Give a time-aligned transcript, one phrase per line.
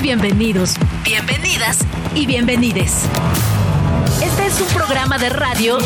[0.00, 1.78] bienvenidos, bienvenidas
[2.14, 3.04] y bienvenides.
[4.22, 5.78] Este es un programa de radio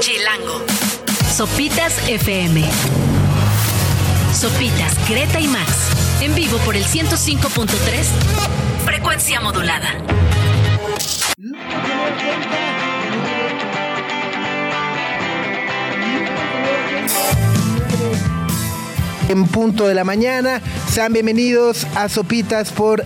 [0.00, 0.64] Chilango.
[1.34, 2.64] Sopitas FM.
[4.32, 5.72] Sopitas, Greta y Max.
[6.22, 7.68] En vivo por el 105.3.
[8.84, 9.92] Frecuencia modulada.
[19.28, 23.04] En punto de la mañana, sean bienvenidos a Sopitas por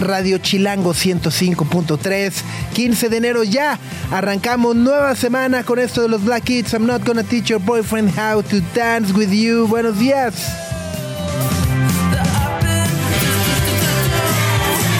[0.00, 2.32] Radio Chilango 105.3.
[2.72, 3.78] 15 de enero ya.
[4.12, 6.72] Arrancamos nueva semana con esto de los Black Kids.
[6.72, 9.66] I'm not gonna teach your boyfriend how to dance with you.
[9.66, 10.34] Buenos días.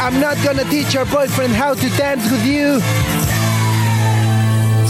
[0.03, 2.81] I'm not gonna teach your boyfriend how to dance with you.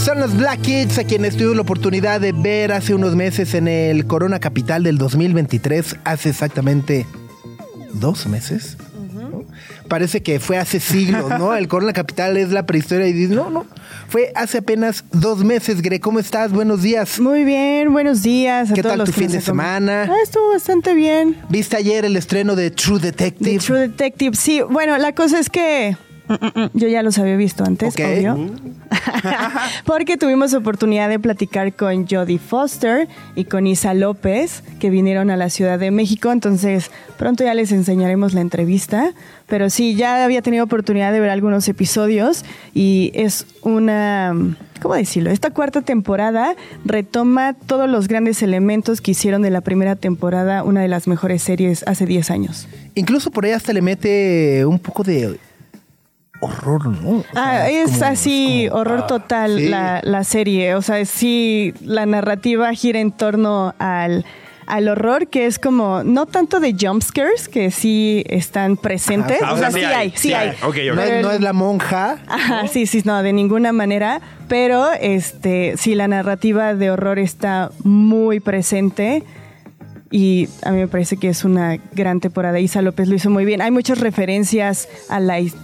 [0.03, 3.67] Son los Black Kids a quienes tuve la oportunidad de ver hace unos meses en
[3.67, 7.05] el Corona Capital del 2023, hace exactamente
[7.93, 8.77] dos meses.
[9.13, 9.43] ¿no?
[9.87, 11.55] Parece que fue hace siglos, ¿no?
[11.55, 13.67] El Corona Capital es la prehistoria y dices, no, no,
[14.07, 15.83] fue hace apenas dos meses.
[15.83, 16.51] Gre, ¿cómo estás?
[16.51, 17.19] Buenos días.
[17.19, 18.71] Muy bien, buenos días.
[18.71, 20.09] A ¿Qué todos tal los tu fin de semana?
[20.09, 21.37] Ah, estuvo bastante bien.
[21.49, 23.51] ¿Viste ayer el estreno de True Detective?
[23.51, 24.61] The True Detective, sí.
[24.67, 25.95] Bueno, la cosa es que
[26.73, 28.01] yo ya los había visto antes, Ok.
[28.05, 28.51] obvio.
[29.85, 35.37] Porque tuvimos oportunidad de platicar con Jodie Foster y con Isa López, que vinieron a
[35.37, 36.31] la Ciudad de México.
[36.31, 39.13] Entonces, pronto ya les enseñaremos la entrevista.
[39.47, 44.33] Pero sí, ya había tenido oportunidad de ver algunos episodios y es una.
[44.81, 45.29] ¿Cómo decirlo?
[45.29, 50.81] Esta cuarta temporada retoma todos los grandes elementos que hicieron de la primera temporada una
[50.81, 52.67] de las mejores series hace 10 años.
[52.95, 55.37] Incluso por ahí hasta le mete un poco de
[56.41, 57.09] horror, ¿no?
[57.19, 59.69] O Ah, sea, es como- así, como- horror ah, total sí.
[59.69, 60.75] la, la serie.
[60.75, 64.25] O sea, sí, la narrativa gira en torno al,
[64.67, 69.41] al horror, que es como, no tanto de jumpscares, que sí están presentes.
[69.41, 70.53] Ajá, o sea, sí hay, sí hay.
[70.95, 72.17] No, es, no la monja.
[72.27, 74.19] Ajá, sí, sí, no, de ninguna manera.
[74.47, 79.23] Pero este, sí, la narrativa de horror está muy presente.
[80.13, 82.59] Y a mí me parece que es una gran temporada.
[82.59, 83.61] Isa López lo hizo muy bien.
[83.61, 85.55] Hay muchas referencias a la his-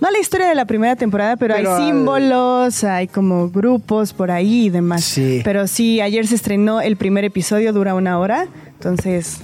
[0.00, 4.66] no la historia de la primera temporada, pero, hay símbolos, hay como grupos por ahí
[4.66, 5.04] y demás.
[5.04, 5.40] Sí.
[5.44, 8.46] Pero sí, ayer se estrenó el primer episodio, dura una hora.
[8.74, 9.38] Entonces,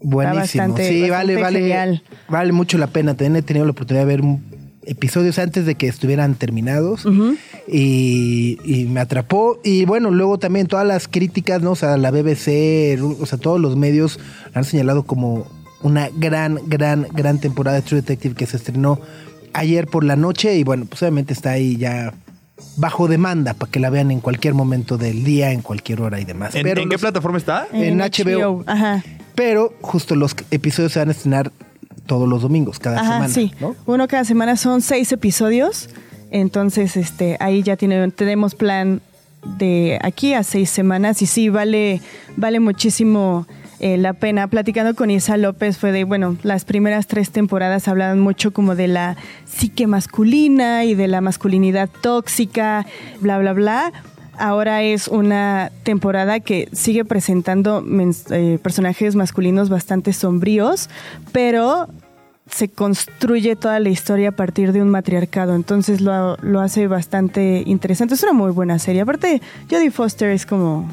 [0.00, 0.40] Buenísimo.
[0.40, 1.58] bastante- sí, bastante vale, vale.
[1.60, 2.02] genial.
[2.28, 3.14] Vale mucho la pena.
[3.14, 4.24] También he tenido la oportunidad de ver
[4.84, 7.04] episodios antes de que estuvieran terminados.
[7.66, 9.58] y, y me atrapó.
[9.64, 11.72] Y bueno, luego también todas las críticas, ¿no?
[11.72, 14.20] O sea, la BBC, o sea, todos los medios
[14.54, 15.46] han señalado como
[15.82, 19.00] una gran, gran, gran temporada de True Detective que se estrenó
[19.58, 20.56] ayer por la noche.
[20.56, 22.12] Y bueno, pues obviamente está ahí ya
[22.76, 26.24] bajo demanda para que la vean en cualquier momento del día, en cualquier hora y
[26.24, 26.54] demás.
[26.54, 27.66] ¿En, Pero en qué plataforma está?
[27.72, 28.64] En HBO.
[28.66, 29.02] Ajá.
[29.34, 31.52] pero justo los episodios se van a estrenar
[32.06, 33.28] todos los domingos, cada Ajá, semana.
[33.28, 33.52] sí.
[33.60, 33.74] ¿no?
[33.86, 35.90] Uno cada semana son seis episodios.
[36.30, 39.00] Entonces, este, ahí ya tiene, tenemos plan
[39.58, 41.20] de aquí a seis semanas.
[41.22, 42.00] Y sí, vale,
[42.36, 43.46] vale muchísimo
[43.80, 44.48] eh, la pena.
[44.48, 48.88] Platicando con Isa López fue de, bueno, las primeras tres temporadas hablaban mucho como de
[48.88, 49.16] la
[49.46, 52.86] psique masculina y de la masculinidad tóxica,
[53.20, 53.92] bla, bla, bla.
[54.38, 57.82] Ahora es una temporada que sigue presentando
[58.30, 60.90] eh, personajes masculinos bastante sombríos,
[61.32, 61.88] pero
[62.50, 65.54] se construye toda la historia a partir de un matriarcado.
[65.54, 68.14] Entonces lo, lo hace bastante interesante.
[68.14, 69.00] Es una muy buena serie.
[69.02, 70.88] Aparte, Jodie Foster es como.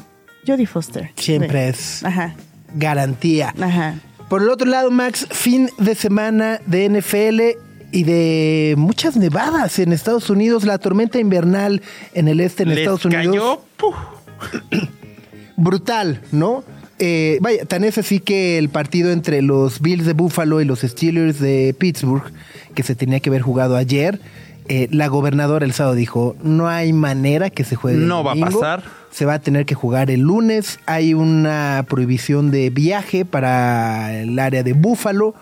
[0.46, 1.10] Jodie Foster.
[1.16, 1.78] Siempre Sí.
[1.78, 2.34] es Ajá,
[2.74, 3.54] garantía.
[3.60, 3.96] ajá.
[4.28, 7.60] Por el otro lado, Max, fin de semana de NFL
[7.92, 10.64] y de muchas nevadas en Estados Unidos.
[10.64, 11.82] La tormenta invernal
[12.14, 13.58] en el este en Les Estados Unidos.
[13.76, 13.94] puf,
[15.56, 16.64] brutal, ¿no?
[16.98, 20.80] Eh, vaya, tan es así que el partido entre los Bills de Buffalo y los
[20.80, 22.24] Steelers de Pittsburgh,
[22.74, 24.20] que se tenía que haber jugado ayer,
[24.68, 27.98] eh, la gobernadora el sábado dijo, no hay manera que se juegue.
[27.98, 28.82] el No va a pasar.
[29.10, 30.80] Se va a tener que jugar el lunes.
[30.86, 35.34] Hay una prohibición de viaje para el área de Buffalo.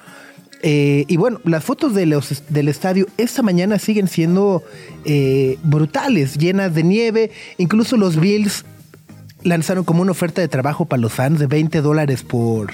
[0.64, 4.62] Eh, y bueno, las fotos de los- del estadio esta mañana siguen siendo
[5.04, 7.30] eh, brutales, llenas de nieve.
[7.58, 8.64] Incluso los Bills
[9.42, 12.70] lanzaron como una oferta de trabajo para los fans de 20 dólares por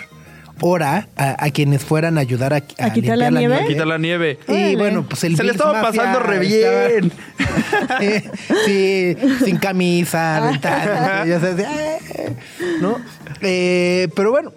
[0.60, 3.66] hora a, a quienes fueran a ayudar a, ¿A quitar la limpiar nieve?
[3.68, 4.38] quita la nieve.
[4.48, 7.12] Y bueno, pues el Se le estaba Mafia pasando re estaba- bien.
[8.66, 12.36] sí, sin camisa, aventando, ya sabes, "Eh",
[12.80, 12.96] ¿no?
[13.40, 14.52] Eh, pero bueno,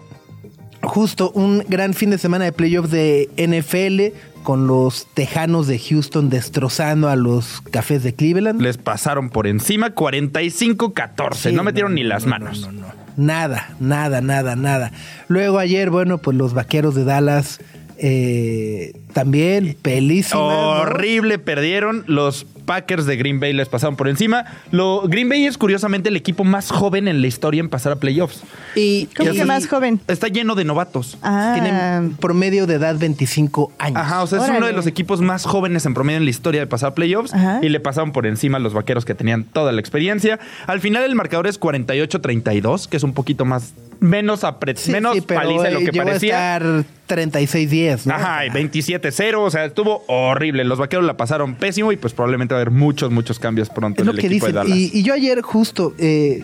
[0.81, 6.29] justo un gran fin de semana de playoffs de NFL con los Tejanos de Houston
[6.31, 8.59] destrozando a los Cafés de Cleveland.
[8.61, 11.33] Les pasaron por encima 45-14.
[11.35, 12.61] Sí, no metieron ni las no, manos.
[12.61, 13.00] no, no, no.
[13.17, 14.91] Nada, nada, nada, nada.
[15.27, 17.59] Luego ayer, bueno, pues los vaqueros de Dallas
[18.03, 20.41] Eh, también pelísima.
[20.41, 20.69] ¿no?
[20.81, 22.03] Horrible, perdieron.
[22.07, 24.45] Los Packers de Green Bay les pasaron por encima.
[24.71, 27.95] Lo, Green Bay es curiosamente el equipo más joven en la historia en pasar a
[27.97, 28.41] playoffs.
[28.75, 29.99] Y, ¿Cómo y que más joven?
[30.07, 31.17] Está lleno de novatos.
[31.21, 33.97] Ah, tienen promedio de edad 25 años.
[33.97, 36.61] Ajá, o sea, es uno de los equipos más jóvenes en promedio en la historia
[36.61, 37.59] de pasar a playoffs Ajá.
[37.61, 40.39] y le pasaron por encima a los vaqueros que tenían toda la experiencia.
[40.67, 45.13] Al final el marcador es 48-32, que es un poquito más menos apre- Sí, menos
[45.13, 46.55] sí, paliza de lo que parecía.
[46.55, 48.05] a estar 36-10.
[48.07, 48.15] ¿no?
[48.15, 50.63] Ajá, y 27-0, o sea, estuvo horrible.
[50.63, 54.01] Los vaqueros la pasaron pésimo y pues probablemente va a haber muchos, muchos cambios pronto
[54.01, 54.63] Es en lo el que equipo dicen.
[54.63, 54.77] de Dallas.
[54.77, 56.43] Y, y yo ayer justo eh,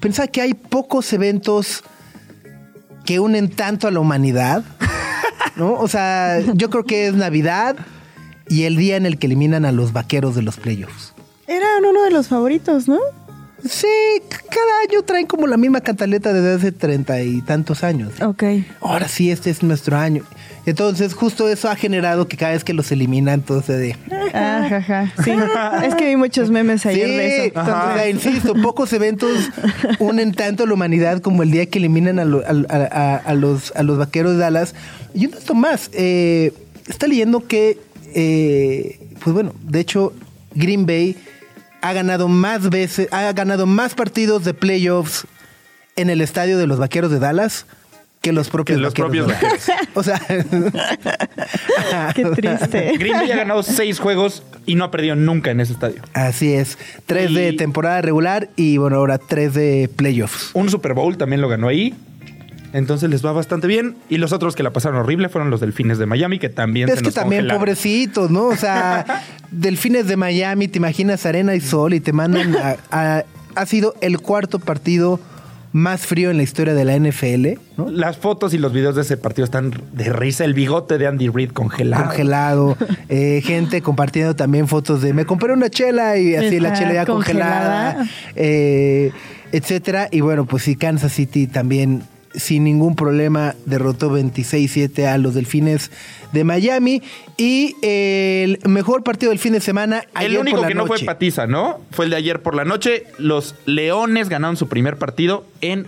[0.00, 1.82] pensaba que hay pocos eventos
[3.04, 4.64] que unen tanto a la humanidad.
[5.56, 5.74] ¿No?
[5.74, 7.76] O sea, yo creo que es Navidad
[8.48, 11.14] y el día en el que eliminan a los vaqueros de los playoffs.
[11.46, 12.98] Era uno de los favoritos, ¿no?
[13.66, 13.86] Sí,
[14.30, 18.12] cada año traen como la misma cantaleta desde hace treinta y tantos años.
[18.20, 18.42] Ok.
[18.80, 20.24] Ahora sí, este es nuestro año.
[20.66, 23.96] Entonces, justo eso ha generado que cada vez que los eliminan, todo se de.
[24.32, 25.12] Ah, jaja.
[25.22, 25.32] Sí.
[25.84, 27.60] Es que vi muchos memes ayer de Sí, eso.
[27.60, 27.64] o
[27.94, 29.50] sea, insisto, pocos eventos
[29.98, 33.34] unen tanto a la humanidad como el día que eliminan a, lo- a- a- a
[33.34, 34.74] los, a los vaqueros de Dallas.
[35.14, 36.52] Y un dato más, eh,
[36.88, 37.78] está leyendo que,
[38.14, 40.12] eh, pues bueno, de hecho,
[40.54, 41.16] Green Bay
[41.82, 45.26] ha ganado más veces, ha ganado más partidos de playoffs
[45.96, 47.66] en el estadio de los vaqueros de Dallas
[48.24, 49.30] que los propios Que los propios.
[49.94, 50.18] O sea,
[52.14, 52.94] Qué triste.
[52.98, 56.02] Green Bay ha ganado seis juegos y no ha perdido nunca en ese estadio.
[56.14, 56.78] así es.
[57.06, 60.50] Tres de temporada regular y bueno, ahora tres de playoffs.
[60.54, 61.94] Un Super Bowl también lo ganó ahí.
[62.72, 63.96] Entonces les va bastante bien.
[64.08, 66.96] Y los otros que la pasaron horrible fueron los Delfines de Miami, que también Es
[66.96, 67.60] se que nos también congelaron.
[67.60, 68.46] pobrecitos, ¿no?
[68.46, 69.22] O sea,
[69.52, 73.24] delfines de Miami, te imaginas arena y sol y te mandan a, a-
[73.54, 75.20] ha sido el cuarto partido
[75.74, 77.90] más frío en la historia de la NFL, ¿no?
[77.90, 80.44] Las fotos y los videos de ese partido están de risa.
[80.44, 82.04] El bigote de Andy Reid congelado.
[82.04, 82.76] Congelado,
[83.08, 87.04] eh, gente compartiendo también fotos de me compré una chela y así la chela ya
[87.04, 88.10] congelada, congelada.
[88.36, 89.10] eh,
[89.50, 90.06] etcétera.
[90.12, 92.04] Y bueno, pues sí, Kansas City también
[92.34, 95.90] sin ningún problema derrotó 26-7 a los Delfines
[96.32, 97.02] de Miami.
[97.36, 100.04] Y el mejor partido del fin de semana.
[100.14, 101.80] El ayer único por la que no fue patiza, ¿no?
[101.90, 103.04] Fue el de ayer por la noche.
[103.18, 105.86] Los Leones ganaron su primer partido en,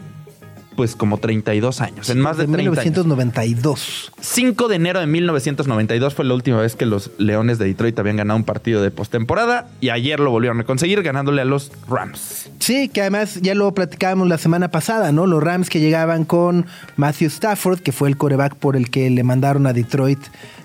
[0.76, 2.10] pues, como 32 años.
[2.10, 2.84] En más de de 30 años.
[2.84, 4.12] 1992.
[4.20, 8.16] 5 de enero de 1992 fue la última vez que los Leones de Detroit habían
[8.16, 9.68] ganado un partido de postemporada.
[9.80, 12.50] Y ayer lo volvieron a conseguir ganándole a los Rams.
[12.60, 15.26] Sí, que además ya lo platicábamos la semana pasada, ¿no?
[15.26, 19.22] Los Rams que llegaban con Matthew Stafford, que fue el coreback por el que le
[19.22, 20.20] mandaron a Detroit.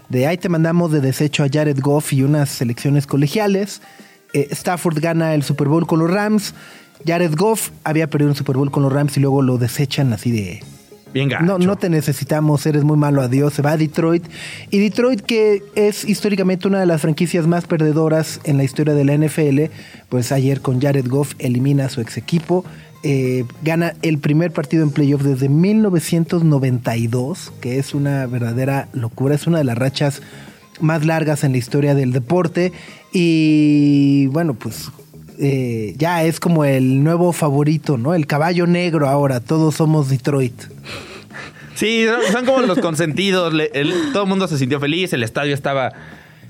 [0.09, 3.81] De ahí te mandamos de desecho a Jared Goff y unas selecciones colegiales.
[4.33, 6.53] Eh, Stafford gana el Super Bowl con los Rams.
[7.05, 10.31] Jared Goff había perdido un Super Bowl con los Rams y luego lo desechan así
[10.31, 10.63] de...
[11.13, 11.43] Bien gacho.
[11.43, 13.53] No, no te necesitamos, eres muy malo, adiós.
[13.53, 14.23] Se va a Detroit.
[14.69, 19.03] Y Detroit, que es históricamente una de las franquicias más perdedoras en la historia de
[19.03, 19.63] la NFL,
[20.07, 22.63] pues ayer con Jared Goff elimina a su ex equipo.
[23.03, 29.35] eh, gana el primer partido en playoff desde 1992, que es una verdadera locura.
[29.35, 30.21] Es una de las rachas
[30.79, 32.71] más largas en la historia del deporte.
[33.11, 34.91] Y bueno, pues
[35.41, 38.13] eh, ya es como el nuevo favorito, ¿no?
[38.13, 39.39] El caballo negro ahora.
[39.39, 40.53] Todos somos Detroit.
[41.75, 43.53] Sí, son, como los consentidos.
[43.53, 45.13] le- el- todo el mundo se sintió feliz.
[45.13, 45.91] El estadio estaba.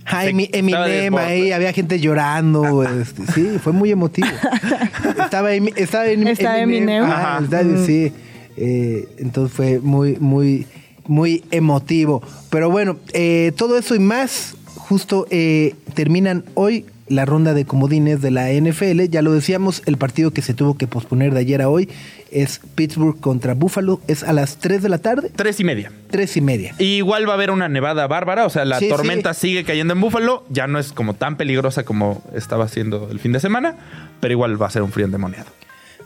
[0.05, 2.83] Ah, se- estaba Eminem ahí, había gente llorando.
[2.83, 4.27] este, sí, fue muy emotivo.
[5.24, 7.03] estaba, Emi- estaba, Em- Estaba Eminem.
[7.03, 7.38] Ajá, Ajá.
[7.38, 7.86] el estadio, Mm.
[7.86, 8.13] sí.
[8.57, 10.67] Eh, entonces fue muy, muy,
[11.07, 12.21] muy emotivo.
[12.50, 18.22] Pero bueno, eh, todo eso y más, justo eh, terminan hoy la ronda de comodines
[18.22, 19.01] de la NFL.
[19.10, 21.89] Ya lo decíamos, el partido que se tuvo que posponer de ayer a hoy
[22.31, 24.00] es Pittsburgh contra Buffalo.
[24.08, 25.91] Es a las 3 de la tarde, Tres y media.
[26.12, 26.75] 3 y media.
[26.79, 29.48] Y igual va a haber una nevada bárbara, o sea, la Sí, tormenta sí.
[29.50, 33.34] sigue cayendo en Búfalo, ya no es como tan peligrosa como estaba siendo el fin
[33.34, 33.75] de semana,
[34.22, 35.48] pero igual va a ser un frío endemoniado.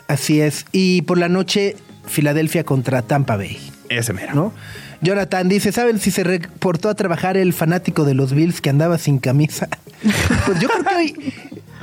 [0.08, 0.66] Así es.
[0.72, 1.76] Y por la noche,
[2.08, 3.58] Filadelfia contra Tampa Bay,
[3.90, 4.34] Ese mero.
[4.34, 4.54] ¿no?
[5.02, 8.98] Jonathan dice, ¿saben si se reportó a trabajar el fanático de los Bills que andaba
[8.98, 9.68] sin camisa?
[10.46, 11.34] Pues yo creo que hoy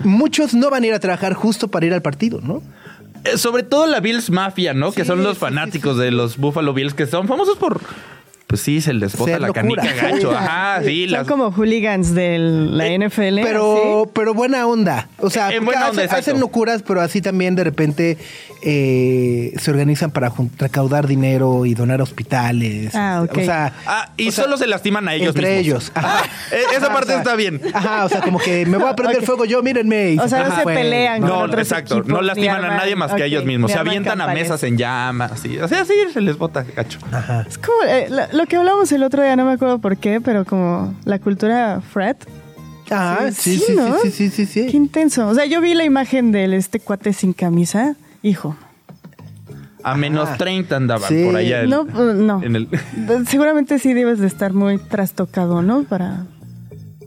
[0.05, 2.63] muchos no van a ir a trabajar justo para ir al partido, ¿no?
[3.25, 4.93] Eh, sobre todo la Bills Mafia, ¿no?
[4.93, 7.81] que son los sí, fanáticos de los Buffalo Bills, que son famosos por...
[8.47, 9.83] Pues sí, se les bota la locura.
[9.83, 10.31] canica gacho.
[10.31, 11.05] Ajá, sí.
[11.05, 13.41] Son Las, como hooligans de la NFL.
[13.43, 15.09] Pero, pero buena onda.
[15.19, 16.31] O sea, buena hacen, onda, exacto.
[16.31, 18.19] hacen locuras, pero así también de repente
[18.63, 22.95] eh, se organizan para recaudar dinero y donar hospitales.
[22.95, 23.39] Ah, ok.
[23.39, 25.67] O sea, Ah, y o sea, solo se lastiman a ellos entre mismos.
[25.67, 25.93] ellos.
[25.95, 26.25] Ajá.
[26.53, 27.61] Eh, esa Ajá, parte o sea, está bien.
[27.73, 29.25] Ajá, o sea, como que me voy a prender Ok.
[29.25, 30.13] fuego yo, mírenme.
[30.13, 31.95] y O sea, no se pelean con No, otros exacto.
[31.99, 33.73] equipos, No lastiman a nadie más que a ellos mismos.
[33.73, 35.45] Se avientan a mesas en llamas.
[35.45, 36.99] Y, o sea, sí, se les bota gacho.
[37.11, 37.47] Ajá.
[37.49, 40.21] Es como, eh, la- lo que hablamos el otro día, no me acuerdo por qué,
[40.21, 42.17] pero como la cultura frat.
[42.91, 43.99] Ah, sí, sí, sí, ¿no?
[44.03, 44.67] sí, sí, sí, sí.
[44.71, 45.27] Qué intenso.
[45.29, 47.97] O sea, yo vi la imagen del este cuate sin camisa.
[48.23, 48.57] Hijo.
[49.85, 51.25] A menos 30 andaban Sí.
[51.25, 51.63] por allá.
[51.63, 52.43] en- No, no.
[52.43, 52.69] En el,
[53.27, 55.85] Seguramente sí debes de estar muy trastocado, ¿no?
[55.85, 56.27] Para.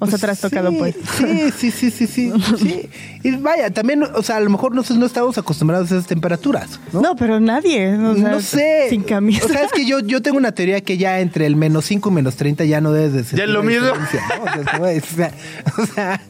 [0.05, 0.95] O sea, trastocado, sí, pues.
[1.17, 2.89] Sí, sí, sí, sí, sí, sí.
[3.23, 6.79] Y vaya, también, o sea, a lo mejor nosotros no estamos acostumbrados a esas temperaturas,
[6.93, 7.01] ¿no?
[7.01, 7.15] ¿no?
[7.15, 7.95] pero nadie.
[7.97, 8.87] O sea, no sé.
[8.89, 9.45] Sin camisa.
[9.45, 12.09] O sea, es que yo, yo tengo una teoría que ya entre el menos 5
[12.09, 13.39] y menos 30 ya no debes de ser.
[13.39, 13.87] Ya es lo mismo.
[13.87, 13.93] ¿no?
[13.93, 15.31] O sea, o sea,
[15.77, 16.21] o sea,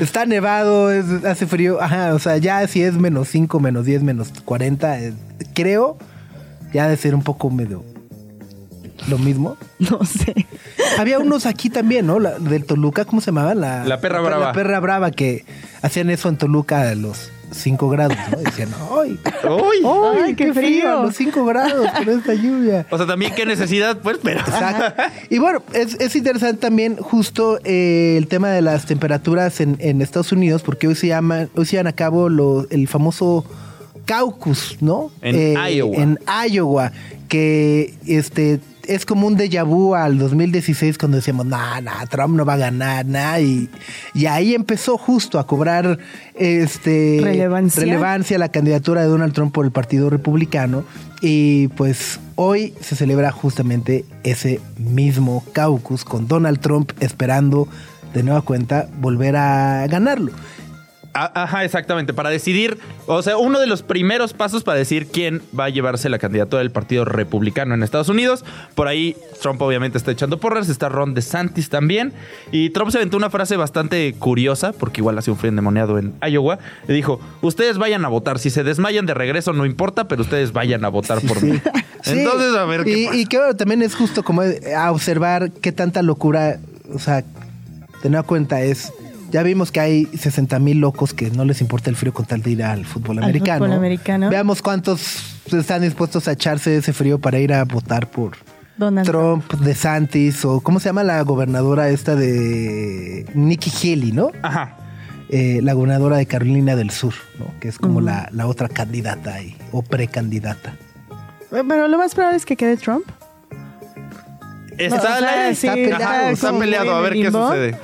[0.00, 1.80] está nevado, es- hace frío.
[1.80, 5.12] Ajá, o sea, ya si es menos 5, menos 10, menos 40, eh,
[5.54, 5.98] creo,
[6.72, 7.84] ya de ser un poco medio
[9.08, 9.56] lo mismo.
[9.78, 10.46] No sé.
[10.98, 12.18] Había unos aquí también, ¿no?
[12.20, 13.60] La, del Toluca, ¿cómo se llamaban?
[13.60, 14.46] La, La perra brava.
[14.46, 15.44] La perra brava que
[15.82, 18.40] hacían eso en Toluca a los 5 grados, ¿no?
[18.40, 19.18] Y decían, ¡ay!
[19.44, 19.76] ¡Uy!
[19.84, 20.68] ¡Ay, Ay, qué, qué frío!
[20.80, 21.02] frío!
[21.02, 22.86] Los 5 grados con esta lluvia.
[22.90, 24.40] O sea, también qué necesidad, pues, pero.
[24.40, 25.02] Exacto.
[25.28, 30.00] Y bueno, es, es interesante también justo eh, el tema de las temperaturas en, en
[30.00, 33.44] Estados Unidos, porque hoy se llama, hoy se llevan a cabo lo- el famoso
[34.06, 35.10] caucus, ¿no?
[35.22, 35.96] En Iowa.
[35.96, 36.18] En
[36.50, 36.92] Iowa,
[37.28, 42.44] que este es como un déjà vu al 2016 cuando decíamos, nah, nah, Trump no
[42.44, 43.40] va a ganar, nada.
[43.40, 43.68] Y,
[44.14, 45.98] y ahí empezó justo a cobrar
[46.34, 47.82] este Relevancia.
[47.82, 50.84] relevancia la candidatura de Donald Trump por el Partido Republicano.
[51.20, 57.68] Y pues hoy se celebra justamente ese mismo caucus con Donald Trump esperando
[58.12, 60.32] de nueva cuenta volver a ganarlo.
[61.14, 62.12] Ajá, exactamente.
[62.12, 66.08] Para decidir, o sea, uno de los primeros pasos para decir quién va a llevarse
[66.08, 68.44] la candidatura del Partido Republicano en Estados Unidos.
[68.74, 72.12] Por ahí Trump obviamente está echando porras, está Ron DeSantis también.
[72.50, 76.14] Y Trump se aventó una frase bastante curiosa, porque igual hace un frío endemoniado en
[76.20, 76.58] Iowa.
[76.88, 78.40] Le dijo, ustedes vayan a votar.
[78.40, 81.60] Si se desmayan de regreso no importa, pero ustedes vayan a votar por mí.
[82.02, 82.18] Sí.
[82.18, 83.16] Entonces, a ver qué y, pasa.
[83.16, 86.58] y que bueno, también es justo como eh, a observar qué tanta locura,
[86.92, 87.24] o sea,
[88.08, 88.92] nueva cuenta es...
[89.34, 92.40] Ya vimos que hay 60 mil locos que no les importa el frío con tal
[92.40, 93.64] de ir al fútbol Al americano.
[93.64, 94.30] fútbol americano.
[94.30, 98.36] Veamos cuántos están dispuestos a echarse ese frío para ir a votar por
[98.76, 104.30] Donald Trump, DeSantis o ¿cómo se llama la gobernadora esta de Nikki Haley, ¿no?
[104.42, 104.76] Ajá.
[105.30, 107.46] Eh, la gobernadora de Carolina del Sur, ¿no?
[107.58, 110.76] Que es como la, la otra candidata ahí, o precandidata.
[111.50, 113.04] Pero lo más probable es que quede Trump.
[114.78, 117.76] Está, o sea, la- sí, está peleado, Ajá, está peleado, a ver qué sucede.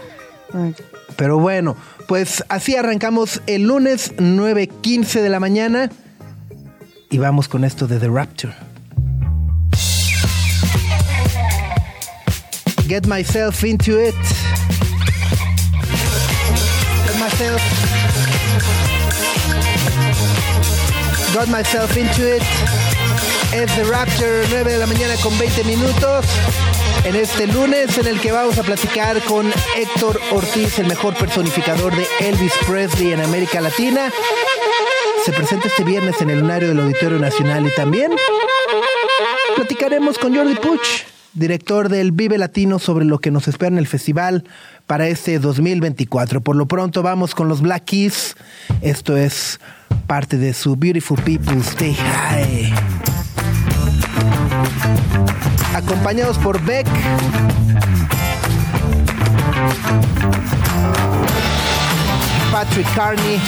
[0.53, 0.75] Ay,
[1.21, 1.77] Pero bueno,
[2.09, 5.91] pues así arrancamos el lunes 9.15 de la mañana
[7.11, 8.55] y vamos con esto de The Rapture.
[12.89, 14.15] Get myself into it.
[17.05, 17.61] Get myself.
[21.35, 22.43] Got myself into it.
[23.53, 26.25] Es The Rapture, 9 de la mañana con 20 minutos.
[27.05, 31.95] En este lunes en el que vamos a platicar con Héctor Ortiz, el mejor personificador
[31.97, 34.13] de Elvis Presley en América Latina.
[35.25, 38.13] Se presenta este viernes en el lunario del Auditorio Nacional y también
[39.57, 43.87] platicaremos con Jordi Puch, director del Vive Latino, sobre lo que nos espera en el
[43.87, 44.45] festival
[44.87, 46.43] para este 2024.
[46.43, 48.37] Por lo pronto vamos con los Black Keys.
[48.83, 49.59] Esto es
[50.07, 53.10] parte de su Beautiful People Stay High.
[55.83, 56.87] Acompañados por Beck.
[62.53, 63.41] Patrick Carney.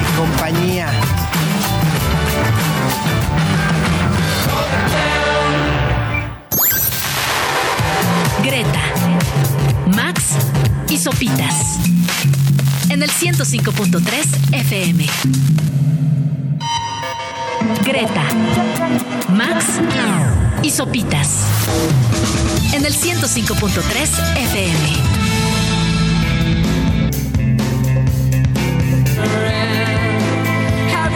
[0.00, 0.88] Y compañía.
[8.42, 8.80] Greta,
[9.94, 10.22] Max
[10.88, 11.78] y Sopitas.
[12.88, 15.06] En el 105.3 FM.
[17.84, 18.24] Greta,
[19.32, 19.80] Max
[20.62, 21.44] y Sopitas.
[22.74, 24.76] En el 105.3 FM.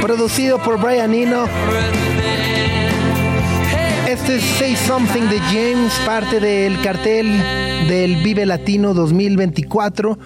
[0.00, 1.46] Producido por Brian Eno.
[4.08, 7.38] Este es Say Something de James, parte del cartel
[7.88, 10.18] del Vive Latino 2024.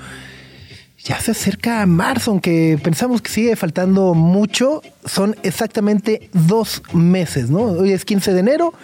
[1.09, 4.83] Ya se acerca a marzo, aunque pensamos que sigue faltando mucho.
[5.07, 7.63] Son exactamente dos meses, ¿no?
[7.63, 8.75] Hoy es 15 de enero,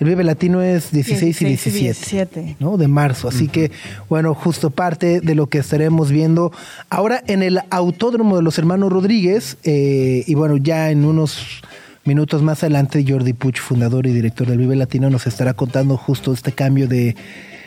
[0.00, 2.40] el Vive Latino es 16 y 16 y 17.
[2.40, 2.56] 17.
[2.58, 2.78] ¿no?
[2.78, 3.28] De marzo.
[3.28, 3.70] Así que,
[4.08, 6.52] bueno, justo parte de lo que estaremos viendo
[6.88, 9.58] ahora en el Autódromo de los Hermanos Rodríguez.
[9.62, 11.60] eh, y bueno, ya en unos
[12.06, 16.32] minutos más adelante, Jordi Puch, fundador y director del Vive Latino, nos estará contando justo
[16.32, 17.14] este cambio de,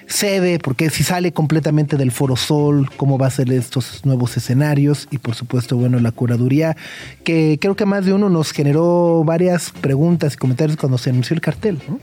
[0.08, 5.08] sede, porque si sale completamente del Foro Sol, cómo va a ser estos nuevos escenarios
[5.12, 6.76] y por supuesto, bueno, la curaduría,
[7.24, 11.34] que creo que más de uno nos generó varias preguntas y comentarios cuando se anunció
[11.34, 12.00] el cartel, ¿no?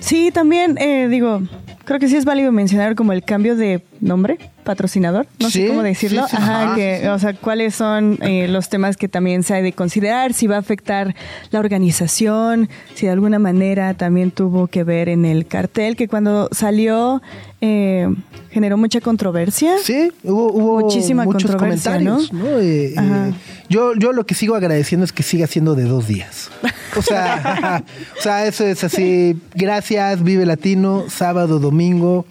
[0.00, 1.42] Sí, también eh, digo,
[1.84, 5.68] creo que sí es válido mencionar como el cambio de nombre, patrocinador, no Sí, sé
[5.68, 9.08] cómo decirlo, sí, sí, ajá, ajá, que, o sea, cuáles son eh, los temas que
[9.08, 11.14] también se ha de considerar, si va a afectar
[11.50, 16.48] la organización, si de alguna manera también tuvo que ver en el cartel, que cuando
[16.52, 17.22] salió
[17.60, 18.08] eh,
[18.50, 19.76] generó mucha controversia.
[19.82, 22.58] Sí, hubo, hubo Muchísima muchos controversia, comentarios, ¿no?
[22.58, 23.32] Eh, eh,
[23.68, 26.50] yo, yo lo que sigo agradeciendo es que siga siendo de dos días.
[26.96, 27.82] O sea,
[28.18, 29.40] o sea, eso es así.
[29.54, 32.26] Gracias, Vive Latino, sábado, domingo.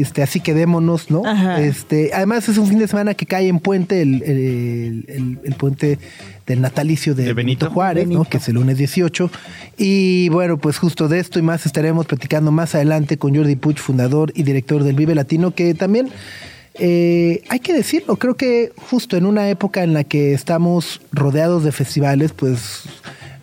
[0.00, 1.22] Este, así quedémonos, ¿no?
[1.26, 1.60] Ajá.
[1.62, 5.54] Este, además es un fin de semana que cae en puente el, el- el- el
[5.54, 5.98] puente
[6.46, 7.66] del natalicio de, De Benito.
[7.66, 8.24] Benito Juárez, ¿no?
[8.24, 9.30] Que es el lunes 18.
[9.76, 13.78] Y bueno, pues justo de esto y más estaremos platicando más adelante con Jordi Puig,
[13.78, 16.08] fundador y director del Vive Latino, que también
[16.80, 21.64] eh, hay que decirlo, creo que justo en una época en la que estamos rodeados
[21.64, 22.82] de festivales, pues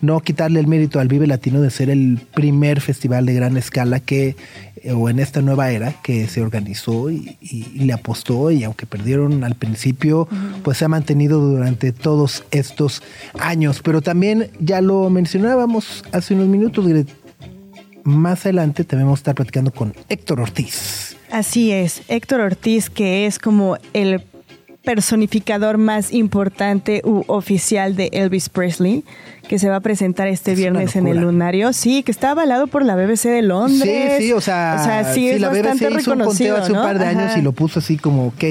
[0.06, 4.00] no quitarle el mérito al Vive Latino de ser el primer festival de gran escala
[4.00, 4.36] que,
[4.82, 8.64] eh, o en esta nueva era, que se organizó y, y- y le apostó y
[8.64, 10.28] aunque perdieron al principio,
[10.62, 13.02] pues se ha mantenido durante todos estos
[13.38, 13.80] años.
[13.82, 16.86] Pero también ya lo mencionábamos hace unos minutos,
[18.04, 21.16] más adelante también vamos a estar platicando con Héctor Ortiz.
[21.32, 24.22] Así es, Héctor Ortiz, que es como el
[24.86, 29.04] personificador más importante u oficial de Elvis Presley,
[29.48, 31.18] que se va a presentar este Es viernes en el.
[31.18, 31.72] Lunario.
[31.74, 34.14] Sí, que está avalado por la BBC de Londres.
[34.18, 36.78] Sí, sí, o sea, sí, sí, es la bastante BBC hizo un conteo hace un
[36.78, 38.44] par de años y lo puso así como, ok,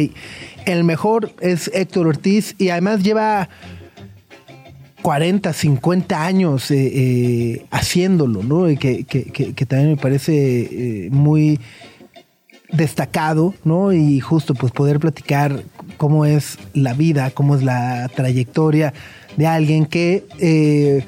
[0.66, 3.48] el mejor es Héctor Ortiz y además lleva
[5.02, 8.70] 40, 50 años eh, eh, haciéndolo, ¿no?
[8.70, 10.34] Y que, que- que- que también me parece
[11.06, 11.60] eh, muy
[12.72, 13.94] destacado, ¿no?
[13.94, 15.62] Y justo pues poder platicar
[15.98, 18.94] cómo es la vida, cómo es la trayectoria
[19.38, 21.06] de alguien que eh,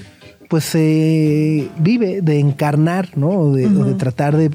[0.50, 3.30] pues eh, vive de encarnar, ¿no?
[3.30, 4.52] O de, o de tratar de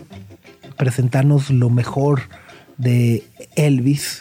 [0.77, 2.23] presentarnos lo mejor
[2.79, 3.25] de
[3.57, 4.21] Elvis.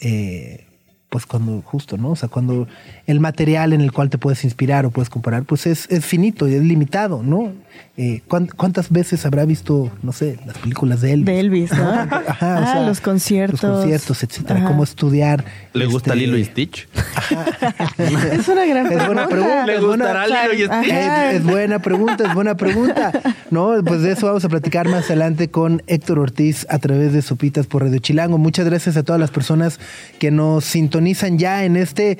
[0.00, 0.66] Eh,
[1.12, 2.12] pues cuando justo, ¿no?
[2.12, 2.66] O sea, cuando
[3.06, 6.48] el material en el cual te puedes inspirar o puedes comparar, pues es, es finito
[6.48, 7.52] y es limitado, ¿no?
[7.98, 11.26] Eh, ¿cuán- ¿Cuántas veces habrá visto, no sé, las películas de Elvis?
[11.26, 11.90] De Elvis, ¿no?
[11.90, 13.62] Ajá, o Ah, sea, los conciertos.
[13.62, 14.60] Los conciertos, etcétera.
[14.60, 14.68] Ajá.
[14.68, 15.44] Cómo estudiar.
[15.74, 16.88] ¿Le gusta este, Lilo y Stitch?
[17.98, 19.66] Es una gran Es buena pregunta.
[19.66, 20.92] ¿Le es buena- gustará Lilo y Stitch?
[20.94, 23.12] Es, es buena pregunta, es buena pregunta.
[23.50, 27.20] No, pues de eso vamos a platicar más adelante con Héctor Ortiz a través de
[27.20, 28.38] Sopitas por Radio Chilango.
[28.38, 29.78] Muchas gracias a todas las personas
[30.18, 31.01] que nos sintonizan
[31.36, 32.18] ya en este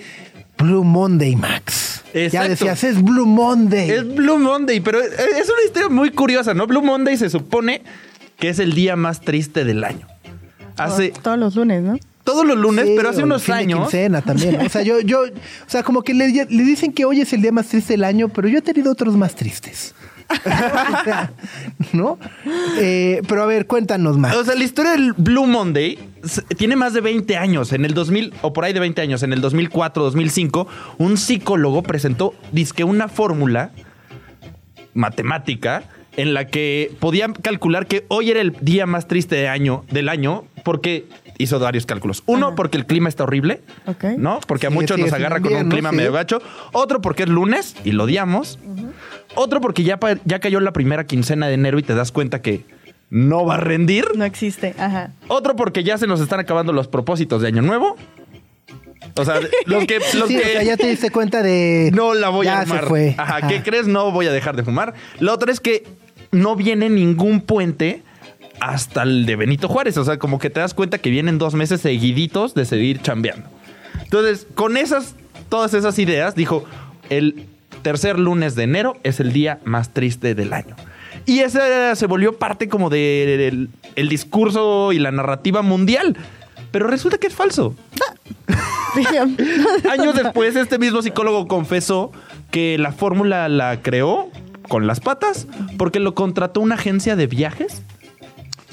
[0.59, 2.03] Blue Monday, Max.
[2.31, 3.91] Ya decías, es Blue Monday.
[3.91, 5.11] Es Blue Monday, pero es
[5.49, 6.67] una historia muy curiosa, ¿no?
[6.67, 7.83] Blue Monday se supone
[8.39, 10.07] que es el día más triste del año.
[10.77, 11.99] Hace Todos los lunes, ¿no?
[12.25, 13.81] todos los lunes, Sí, pero hace unos fin de años.
[13.81, 14.59] quincena también.
[14.59, 14.65] ¿no?
[14.65, 17.43] O sea, yo, yo, o sea, como que le, le dicen que hoy es el
[17.43, 19.93] día más triste del año, pero yo he tenido otros más tristes.
[21.93, 22.19] ¿No?
[22.79, 24.35] Eh, pero a ver, cuéntanos más.
[24.37, 25.99] O sea, la historia del Blue Monday
[26.57, 27.73] tiene más de 20 años.
[27.73, 30.67] En el 2000, o por ahí de 20 años, en el 2004, 2005,
[30.99, 33.71] un psicólogo presentó, dizque una fórmula
[34.95, 35.85] matemática
[36.17, 40.09] en la que podían calcular que hoy era el día más triste de año, del
[40.09, 41.07] año porque
[41.43, 42.23] hizo varios cálculos.
[42.27, 42.57] Uno, Ajá.
[42.57, 44.05] porque el clima está horrible, Ok.
[44.17, 44.41] ¿no?
[44.47, 45.97] Porque a muchos nos agarra con un clima sí.
[45.97, 46.41] medio gacho.
[46.73, 48.59] Otro, porque es lunes y lo odiamos.
[49.35, 52.65] Otro, porque ya, ya cayó la primera quincena de enero y te das cuenta que
[53.11, 54.07] no va a rendir.
[54.15, 54.75] No existe.
[54.79, 55.11] Ajá.
[55.29, 57.97] Otro porque ya se nos están acabando los propósitos de Año Nuevo.
[59.17, 61.91] O sea, los que, los Sí, o que sea, ya te diste cuenta de.
[61.93, 62.81] no la voy ya a armar.
[62.81, 63.15] Se fue.
[63.19, 63.49] Ajá, Ajá.
[63.49, 63.87] ¿qué crees?
[63.87, 64.95] No voy a dejar de fumar.
[65.19, 65.85] La otra es que
[66.31, 68.03] no viene ningún puente
[68.63, 69.97] hasta el de Benito Juárez.
[69.97, 73.49] O sea, como que te das cuenta que vienen dos meses seguiditos de seguir chambeando.
[74.05, 75.17] Entonces, con esas,
[75.49, 76.65] todas esas ideas, dijo,
[77.11, 77.47] el
[77.83, 80.77] tercer lunes de enero es el día más triste del año.
[81.27, 81.61] Y ese
[81.97, 86.17] se volvió parte como del el discurso y la narrativa mundial.
[86.71, 87.75] Pero resulta que es falso.
[89.91, 92.13] Años después, este mismo psicólogo confesó
[92.53, 94.31] que la fórmula la creó
[94.69, 97.83] con las patas porque lo contrató una agencia de viajes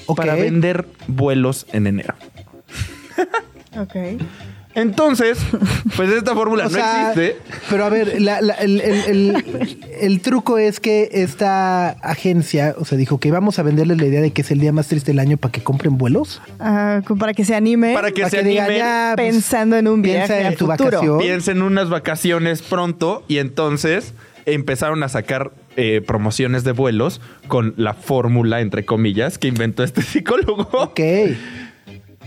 [0.10, 0.18] Ok.
[0.18, 2.16] para vender vuelos en enero.
[3.80, 3.96] ok.
[4.76, 5.40] Entonces,
[5.96, 7.38] pues esta fórmula O no sea, existe.
[7.70, 12.86] Pero a ver, la- la- el, el- el- el truco es que esta agencia, o
[12.86, 15.12] sea, dijo que vamos a venderles la idea de que es el día más triste
[15.12, 16.40] del año para que compren vuelos.
[16.60, 17.94] Ah, como para que se anime.
[17.94, 20.56] Para que Para se que anime, ya, pues, pensando en un piensa viaje en al
[20.56, 20.92] tu futuro.
[20.92, 21.18] vacación.
[21.18, 24.14] piensen unas vacaciones pronto y entonces
[24.46, 30.02] empezaron a sacar eh, promociones de vuelos con la fórmula, entre comillas, que inventó este
[30.04, 30.68] psicólogo.
[30.74, 31.00] Ok.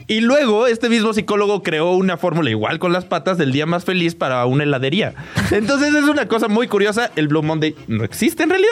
[0.08, 3.84] Y luego este mismo psicólogo creó una fórmula igual con las patas del día más
[3.84, 5.14] feliz para una heladería.
[5.50, 7.10] Entonces es una cosa muy curiosa.
[7.14, 8.70] El Blue Monday no existe en realidad,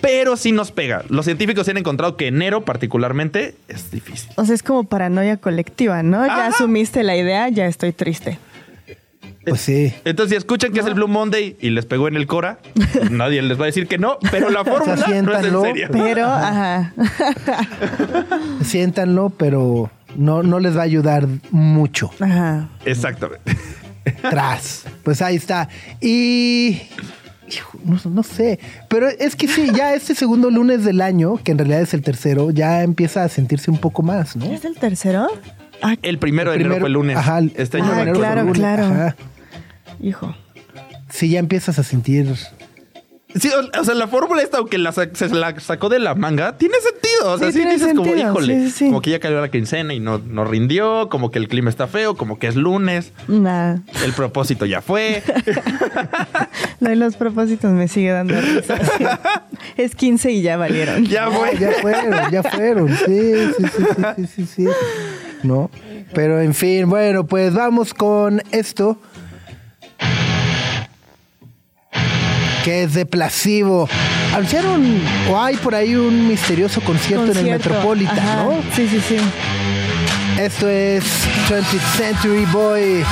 [0.00, 1.04] pero sí nos pega.
[1.10, 4.30] Los científicos han encontrado que enero particularmente es difícil.
[4.36, 6.26] O sea, es como paranoia colectiva, ¿no?
[6.26, 6.46] Ya Ajá.
[6.48, 8.38] asumiste la idea, ya estoy triste.
[9.44, 9.92] Pues sí.
[10.04, 12.58] Entonces si escuchan que es el Blue Monday y les pegó en el Cora,
[13.10, 15.62] nadie les va a decir que no, pero la fórmula no es en siéntanlo.
[15.62, 15.88] serio.
[15.92, 16.92] Pero, ajá.
[18.64, 22.10] Siéntanlo, pero no, no les va a ayudar mucho.
[22.20, 22.68] Ajá.
[22.84, 23.56] Exactamente.
[24.28, 24.84] Tras.
[25.02, 25.68] Pues ahí está.
[26.00, 26.82] Y.
[27.48, 28.58] hijo, No, no sé.
[28.88, 32.02] Pero es que sí, ya este segundo lunes del año, que en realidad es el
[32.02, 34.46] tercero, ya empieza a sentirse un poco más, ¿no?
[34.46, 35.28] ¿Es el tercero?
[35.82, 37.16] Ah, El primero de enero fue el lunes.
[37.16, 38.84] Ajá, el- este el año Ah, el claro, lunes, claro.
[38.84, 39.16] ajá.
[40.00, 40.34] hijo.
[41.08, 42.34] Sí, ya empiezas a sentir.
[43.38, 46.56] Sí, o, o sea, la fórmula esta, aunque la, se la sacó de la manga,
[46.56, 47.32] tiene sentido.
[47.32, 48.84] O sea, Sí, dices como, híjole, sí, sí, sí.
[48.86, 51.86] como que ya cayó la quincena y no, no rindió, como que el clima está
[51.86, 53.82] feo, como que es lunes, Nada.
[54.04, 55.22] el propósito ya fue.
[56.80, 58.78] Lo de los propósitos me sigue dando risa.
[58.98, 59.04] sí.
[59.76, 61.04] Es 15 y ya valieron.
[61.06, 61.56] ya fue.
[61.58, 62.88] ya fueron, ya fueron.
[62.88, 64.64] Sí, sí, sí, sí, sí, sí, sí.
[65.42, 65.70] ¿No?
[66.14, 68.98] Pero en fin, bueno, pues vamos con esto.
[72.64, 73.88] Que es de Placebo.
[74.34, 77.44] Anunciaron, o hay por ahí un misterioso concierto, en el.
[77.44, 78.44] Metropolitan, Ajá.
[78.44, 78.62] ¿no?
[78.74, 79.16] Sí, sí, sí.
[80.38, 81.04] Esto es
[81.48, 83.04] 20th Century Boy.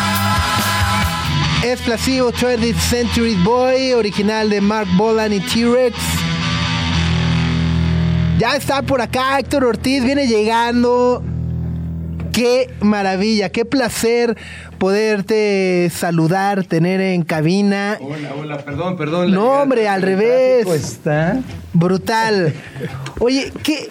[1.65, 5.97] Es Placebo 20th Century Boy, original de Mark Bolan y T-Rex.
[8.39, 11.25] Ya está por acá Héctor Ortiz, viene llegando.
[12.33, 14.37] Qué maravilla, qué placer
[14.79, 17.99] poderte saludar, tener en cabina.
[18.01, 19.33] Hola, hola, perdón, perdón.
[19.33, 20.64] No, hombre, al revés.
[20.64, 21.41] ¿Cómo está?
[21.73, 22.55] Brutal.
[23.19, 23.88] Oye, qué,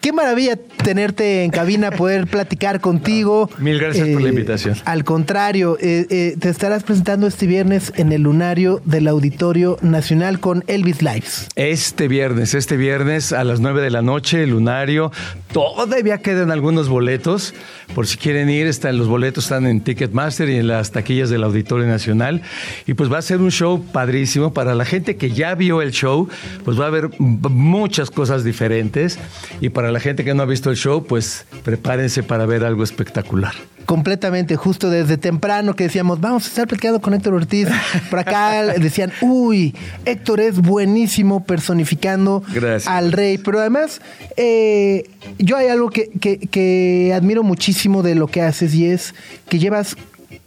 [0.00, 3.50] qué maravilla tenerte en cabina, poder platicar contigo.
[3.58, 4.76] Mil gracias por la invitación.
[4.84, 10.40] Al contrario, eh, eh, te estarás presentando este viernes en el lunario del Auditorio Nacional
[10.40, 11.48] con Elvis Lives.
[11.56, 15.12] Este viernes, este viernes a las 9 de la noche, el lunario.
[15.52, 17.54] Todavía quedan algunos boletos.
[17.94, 21.42] Por si quieren ir, están, los boletos están en Ticketmaster y en las taquillas del
[21.42, 22.42] Auditorio Nacional.
[22.86, 24.54] Y pues va a ser un show padrísimo.
[24.54, 26.28] Para la gente que ya vio el show,
[26.64, 29.18] pues va a haber muchas cosas diferentes.
[29.60, 32.82] Y para la gente que no ha visto el show, pues prepárense para ver algo
[32.84, 33.52] espectacular.
[33.86, 37.66] Completamente, justo desde temprano que decíamos, vamos a estar platicando con Héctor Ortiz.
[38.08, 42.86] Por acá decían, uy, Héctor es buenísimo personificando Gracias.
[42.86, 43.38] al rey.
[43.38, 44.00] Pero además,
[44.36, 49.14] eh, yo hay algo que, que- que admiro muchísimo de lo que haces y es
[49.48, 49.96] que llevas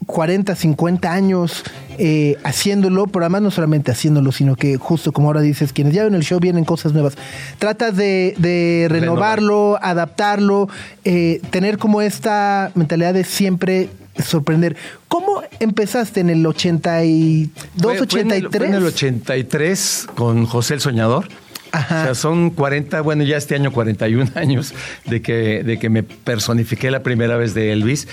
[0.03, 1.63] 40, 50 años
[1.97, 6.03] eh, haciéndolo, pero además no solamente haciéndolo, sino que justo como ahora dices, quienes ya
[6.03, 7.15] ven el show vienen cosas nuevas.
[7.59, 10.69] Tratas de, de renovarlo, adaptarlo,
[11.05, 13.89] eh, tener como esta mentalidad de siempre
[14.23, 14.75] sorprender.
[15.07, 18.51] ¿Cómo empezaste en el 82, Fue- fue en el- 83?
[18.59, 21.27] Fue en el 83 con José el Soñador.
[21.73, 22.01] Ajá.
[22.01, 24.73] O sea, son 40, bueno, ya este año 41 años
[25.05, 28.07] de que, de que me personifiqué la primera vez de Elvis.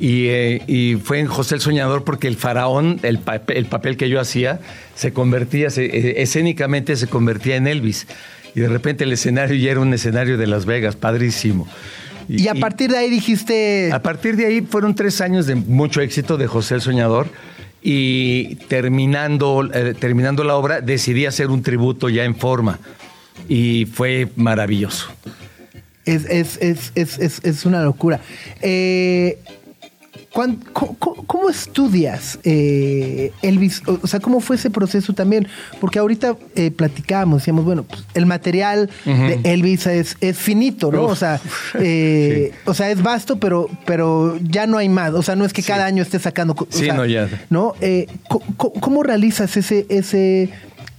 [0.00, 3.96] Y, eh, y fue en José el Soñador porque el faraón, el, pa- el papel
[3.96, 4.60] que yo hacía,
[4.96, 8.06] se convertía, se- eh, escénicamente se convertía en Elvis.
[8.56, 11.66] Y de repente el escenario ya era un escenario de Las Vegas, padrísimo.
[12.28, 13.90] y a partir de ahí dijiste...
[13.92, 17.28] A partir de ahí fueron tres años de mucho éxito de José el Soñador
[17.82, 22.78] y terminando, eh, terminando la obra decidí hacer un tributo ya en forma
[23.48, 25.08] y fue maravilloso.
[26.04, 28.20] Es, es, es, es, es, es una locura.
[28.60, 29.38] Eh,
[30.72, 33.82] ¿Cómo, estudias, eh, Elvis?
[33.86, 35.46] O sea, ¿cómo fue ese proceso también?
[35.80, 41.04] Porque ahorita eh, platicábamos, decíamos, bueno, pues, el material de Elvis es, es finito, ¿no?
[41.04, 41.12] Uf.
[41.12, 41.40] O sea,
[41.78, 45.12] eh, o sea, es vasto, pero, pero ya no hay más.
[45.14, 46.54] O sea, no es que cada año esté sacando...
[46.58, 47.28] o Sí, sea, no, ya.
[47.50, 47.74] ¿no?
[48.28, 50.50] Co- ¿Cómo realizas ese, ese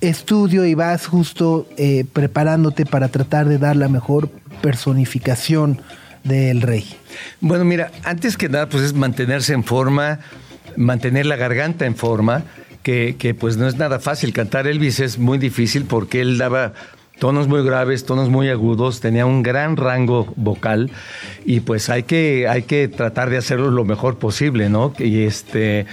[0.10, 4.30] estudio y vas justo eh, preparándote para tratar de dar la mejor
[4.62, 5.82] personificación
[6.24, 6.86] del rey?
[7.40, 10.20] Bueno, mira, antes que nada, pues es mantenerse en forma,
[10.76, 12.44] mantener la garganta en forma,
[12.84, 14.32] que, que, pues no es nada fácil.
[14.32, 16.74] Cantar Elvis es muy difícil porque él daba
[17.20, 20.92] tonos muy graves, tonos muy agudos, tenía un gran rango vocal
[21.46, 24.94] y pues hay que, hay que tratar de hacerlo lo mejor posible, ¿no?
[25.00, 25.86] Y este...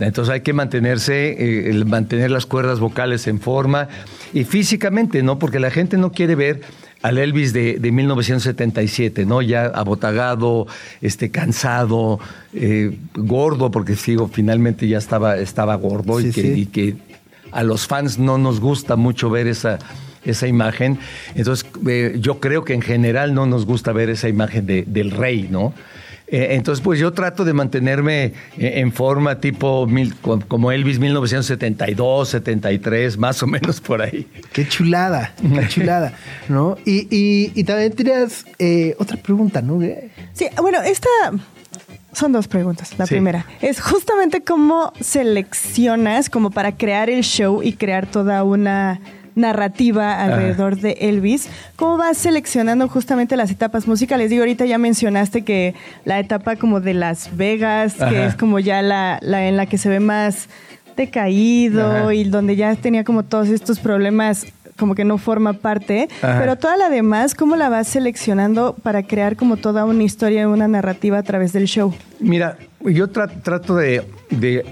[0.00, 3.88] Entonces hay que mantenerse, eh, mantener las cuerdas vocales en forma
[4.32, 5.38] y físicamente, ¿no?
[5.38, 6.60] Porque la gente no quiere ver
[7.02, 9.40] al Elvis de, de 1977, ¿no?
[9.42, 10.66] Ya abotagado,
[11.00, 12.18] este, cansado,
[12.52, 16.48] eh, gordo, porque sigo, finalmente ya estaba, estaba gordo Sí, y, que, sí.
[16.62, 16.94] y que
[17.52, 19.78] a los fans no nos gusta mucho ver esa,
[20.24, 20.98] esa imagen.
[21.34, 25.10] Entonces, eh, yo creo que en general no nos gusta ver esa imagen de- del
[25.12, 25.72] rey, ¿no?
[26.30, 28.32] Eh, entonces, pues yo trato de mantenerme eh,
[28.80, 34.26] en forma tipo mil- co- como Elvis 1972, 73, más o menos por ahí.
[34.52, 36.12] Qué chulada, qué chulada,
[36.48, 36.76] ¿no?
[36.84, 39.80] Y, y, y también tenías eh, otra pregunta, ¿no?
[40.34, 41.08] Sí, bueno, esta
[42.12, 42.94] son dos preguntas.
[42.98, 43.14] La Sí.
[43.14, 49.00] primera es justamente cómo seleccionas como para crear el show y crear toda una
[49.38, 51.48] narrativa alrededor de Elvis.
[51.76, 54.30] ¿Cómo vas seleccionando justamente las etapas musicales?
[54.30, 55.74] Digo, ahorita ya mencionaste que
[56.04, 59.78] la etapa como de Las Vegas, que es como ya la, la en la que
[59.78, 60.48] se ve más
[60.96, 62.14] decaído Ajá.
[62.14, 64.46] y donde ya tenía como todos estos problemas
[64.76, 66.38] como que no forma parte, Ajá.
[66.38, 70.68] pero toda la demás, ¿cómo la vas seleccionando para crear como toda una historia, una
[70.68, 71.92] narrativa a través del show?
[72.20, 74.64] Mira, yo tra- trato de, de,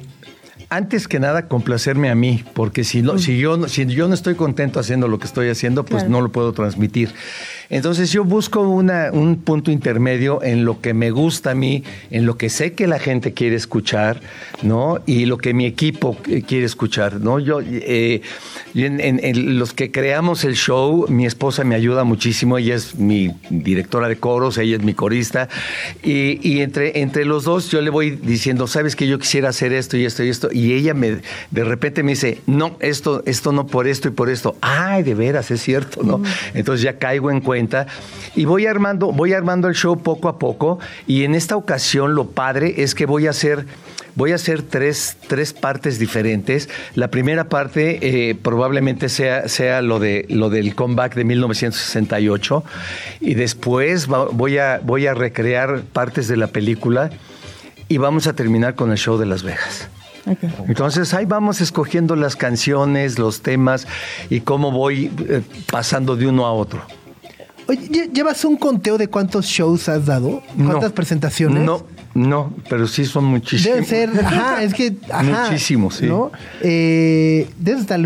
[0.68, 4.14] antes que nada, complacerme a mí, porque si, no, si, yo, no- si yo no
[4.14, 6.10] estoy contento haciendo lo que estoy haciendo, pues Claro.
[6.10, 7.10] no lo puedo transmitir.
[7.68, 12.24] Entonces yo busco una, un punto intermedio en lo que me gusta a mí, en
[12.24, 14.20] lo que sé que la gente quiere escuchar,
[14.62, 15.00] ¿no?
[15.06, 17.40] Y lo que mi equipo quiere escuchar, ¿no?
[17.40, 18.20] Yo, eh,
[18.74, 22.94] en, en- en los que creamos el show, mi esposa me ayuda muchísimo, ella es
[22.94, 25.48] mi directora de coros, ella es mi corista,
[26.04, 29.72] y, y entre, entre los dos yo le voy diciendo, sabes que yo quisiera hacer
[29.72, 31.16] esto y esto y esto, y ella me
[31.50, 34.56] de repente me dice, no, esto, esto no por esto y por esto.
[34.60, 36.22] Ay, de veras, es cierto, ¿no?
[36.54, 37.55] Entonces ya caigo en cuenta
[38.34, 42.26] y voy armando, voy armando el show poco a poco, y en esta ocasión lo
[42.28, 43.66] padre es que voy a hacer
[44.18, 46.70] Voy a hacer tres, tres partes diferentes.
[46.94, 47.98] La primera parte
[48.30, 52.64] eh, probablemente sea, sea lo, de, lo del comeback de 1968
[53.20, 57.10] y después va- voy, a, voy a recrear partes de la película
[57.88, 59.88] y vamos a terminar con el show de Las Vegas.
[60.66, 63.86] Entonces ahí vamos escogiendo las canciones, los temas
[64.30, 66.80] y cómo voy eh, pasando de uno a otro.
[67.68, 70.42] Oye, ¿lle- ¿llevas un conteo de cuántos shows has dado?
[70.56, 70.94] ¿Cuántas No.
[70.94, 71.64] presentaciones?
[71.64, 73.88] No, no, pero sí son muchísimos.
[73.88, 75.22] Deben ser, ajá, es que, ajá.
[75.48, 76.06] Muchísimos, sí.
[76.06, 76.30] ¿no?
[76.62, 78.00] Eh, debes estar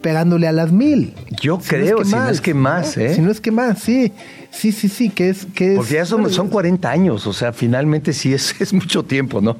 [0.00, 1.14] pegándole a las mil.
[1.40, 3.02] Yo creo, si no es que más, ¿no?
[3.02, 3.14] ¿eh?
[3.14, 4.12] Si no es que más, sí.
[4.50, 5.46] Sí, sí, sí, que es...
[5.54, 9.02] Que es Porque ya son, son 40 años, o sea, finalmente sí es, es mucho
[9.02, 9.56] tiempo, ¿no?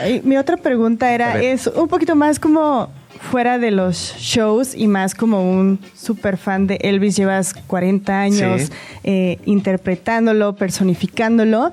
[0.00, 2.88] Ay, Mi otra pregunta era, es un poquito más como
[3.20, 8.62] fuera de los shows y más como un super fan de Elvis, llevas 40 años
[8.62, 8.72] Sí.
[9.04, 11.70] eh, interpretándolo, personificándolo,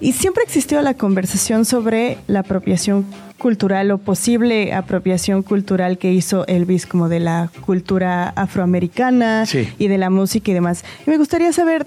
[0.00, 3.06] y siempre existió la conversación sobre la apropiación
[3.38, 9.68] cultural o posible apropiación cultural que hizo Elvis como de la cultura afroamericana Sí.
[9.78, 10.84] y de la música y demás.
[11.06, 11.86] Y me gustaría saber,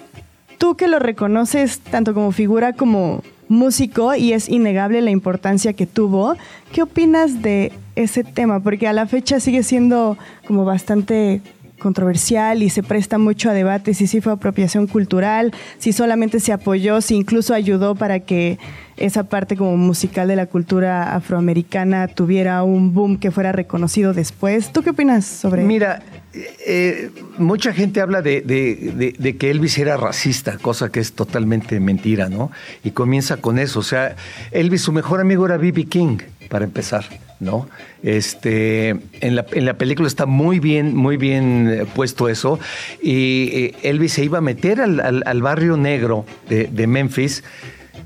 [0.57, 5.87] tú que lo reconoces tanto como figura como músico y es innegable la importancia que
[5.87, 6.35] tuvo,
[6.71, 7.71] ¿qué opinas de
[8.03, 8.59] ese tema?
[8.61, 11.41] Porque a la fecha sigue siendo como bastante
[11.79, 16.51] controversial y se presta mucho a debate si sí fue apropiación cultural, si solamente se
[16.51, 18.59] apoyó, si incluso ayudó para que
[18.97, 24.73] esa parte como musical de la cultura afroamericana tuviera un boom que fuera reconocido después.
[24.73, 26.03] ¿Tú qué opinas sobre Mira,
[26.67, 28.41] eh, mucha gente habla de-
[29.17, 32.51] de que Elvis era racista, cosa que es totalmente mentira, ¿no?
[32.83, 33.79] Y comienza con eso.
[33.79, 34.17] O sea,
[34.51, 35.85] Elvis, su mejor amigo era B.B.
[35.85, 36.17] King,
[36.49, 37.05] para empezar,
[37.39, 37.67] ¿no?
[38.03, 38.89] Este,
[39.21, 42.59] en, la, en la película está muy bien, muy bien eh, puesto eso.
[43.01, 47.43] Y eh, Elvis se iba a meter al, al- al barrio negro de, de Memphis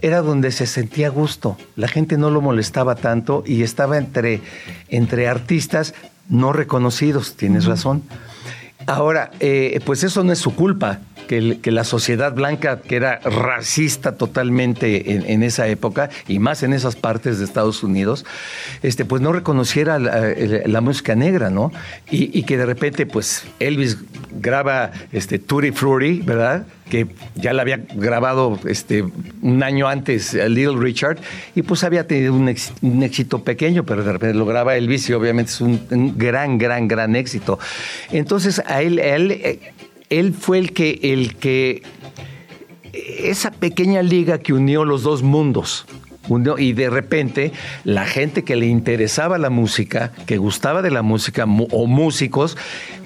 [0.02, 1.58] era donde se sentía a gusto.
[1.78, 4.42] La gente no lo molestaba tanto y estaba entre,
[4.90, 5.94] entre artistas
[6.30, 8.04] no reconocidos, tienes razón.
[8.86, 14.16] Ahora, eh, pues eso no es su culpa, que, la sociedad blanca, que era racista
[14.16, 18.26] totalmente en, esa época, y más en esas partes de Estados Unidos,
[18.82, 21.72] este, pues no reconociera la, música negra, ¿no?
[22.10, 23.98] Y, que de repente, pues Elvis
[24.40, 26.66] graba este, Tutti Frutti, ¿verdad?
[26.90, 29.04] que ya la había grabado este,
[29.42, 31.18] un año antes a Little Richard
[31.56, 35.52] y pues había tenido un éxito pequeño, pero de repente lo graba Elvis y obviamente
[35.52, 37.58] es un, un gran, gran, gran éxito.
[38.12, 39.60] Entonces a él, a él, eh,
[40.20, 41.84] él fue el que, el que,
[42.94, 45.86] esa pequeña liga que unió los dos mundos.
[46.58, 47.52] Y de repente
[47.84, 52.58] la gente que le interesaba la música, que gustaba de la música o músicos,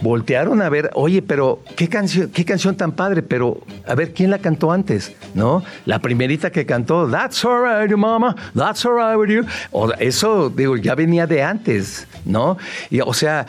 [0.02, 4.30] voltearon a ver, oye, pero qué canción, qué canción tan padre, pero a ver quién
[4.30, 5.64] la cantó antes, ¿no?
[5.86, 9.46] La primerita que cantó, That's alright, mama, that's alright with you.
[9.72, 12.58] O, eso, digo, ya venía de antes, ¿no?
[12.90, 13.48] Y, o sea,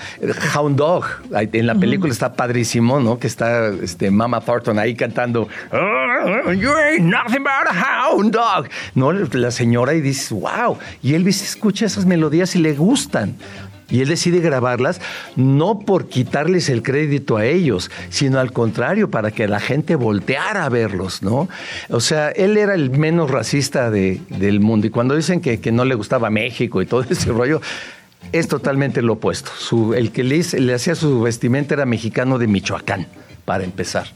[0.55, 3.19] Hound Dog, en la película está padrísimo, ¿no?
[3.19, 8.69] Que está este, Mama Thornton ahí cantando, "Oh, You ain't nothing but a hound dog.
[8.95, 10.79] No, la señora y dice, wow.
[11.03, 13.35] Y Elvis escucha esas melodías y le gustan.
[13.90, 15.01] Y él decide grabarlas
[15.35, 20.64] no por quitarles el crédito a ellos, sino al contrario, para que la gente volteara
[20.66, 21.49] a verlos, ¿no?
[21.88, 24.87] O sea, él era el menos racista de- del mundo.
[24.87, 27.62] Y cuando dicen que, que no le gustaba México y todo ese rollo,
[28.33, 29.51] es totalmente lo opuesto.
[29.59, 33.07] Su- el que le, le hacía su vestimenta era mexicano de Michoacán,
[33.47, 34.07] para empezar.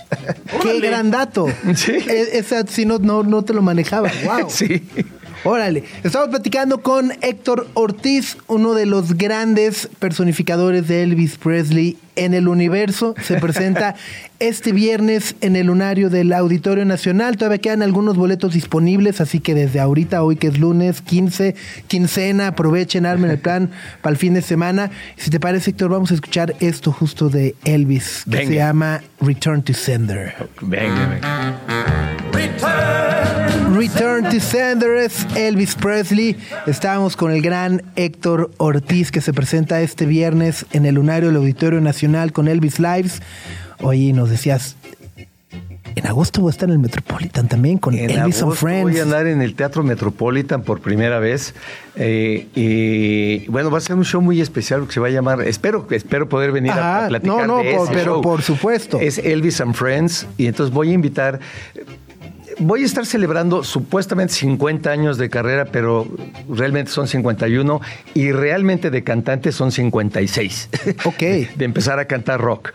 [0.62, 1.46] ¡Qué gran dato!
[1.74, 1.92] Sí.
[1.92, 4.10] E- Esa si no, no, no te lo manejaba.
[4.26, 4.50] ¡Wow!
[4.50, 4.82] Sí.
[5.44, 12.32] Órale, estamos platicando con Héctor Ortiz, uno de los grandes personificadores de Elvis Presley en
[12.32, 13.16] el universo.
[13.20, 13.96] Se presenta
[14.38, 17.38] este viernes en el lunario del Auditorio Nacional.
[17.38, 21.56] Todavía quedan algunos boletos disponibles, así que desde ahorita, hoy que es lunes 15,
[21.88, 24.92] quincena, aprovechen, armen el plan para el fin de semana.
[25.16, 28.48] Si te parece, Héctor, vamos a escuchar esto justo de Elvis, que Venga.
[28.48, 30.34] se llama Return to Sender.
[30.60, 31.58] Venga, venga.
[32.32, 33.51] Return
[33.90, 36.36] to Sender es Elvis Presley.
[36.68, 41.36] Estábamos con el gran Héctor Ortiz que se presenta este viernes en el lunario del
[41.38, 43.20] Auditorio Nacional con Elvis Lives.
[43.80, 44.76] Oye, nos decías,
[45.96, 48.88] en agosto voy a estar en el Metropolitan también con En Elvis and Friends.
[48.92, 51.52] voy a andar en el Teatro Metropolitan por primera vez.
[51.96, 55.42] eh, y bueno, va a ser un show muy especial que se va a llamar.
[55.42, 58.22] Espero, espero poder venir a- Ajá, a, platicar no, no, de por- ese pero show.
[58.22, 59.00] por supuesto.
[59.00, 60.28] Es Elvis and Friends.
[60.38, 61.40] Y entonces voy a invitar.
[62.58, 66.06] Voy a estar celebrando supuestamente 50 años de carrera, pero
[66.48, 67.80] realmente son 51
[68.14, 70.68] y realmente de cantante son 56.
[71.04, 71.18] Ok.
[71.18, 72.72] de empezar a cantar rock.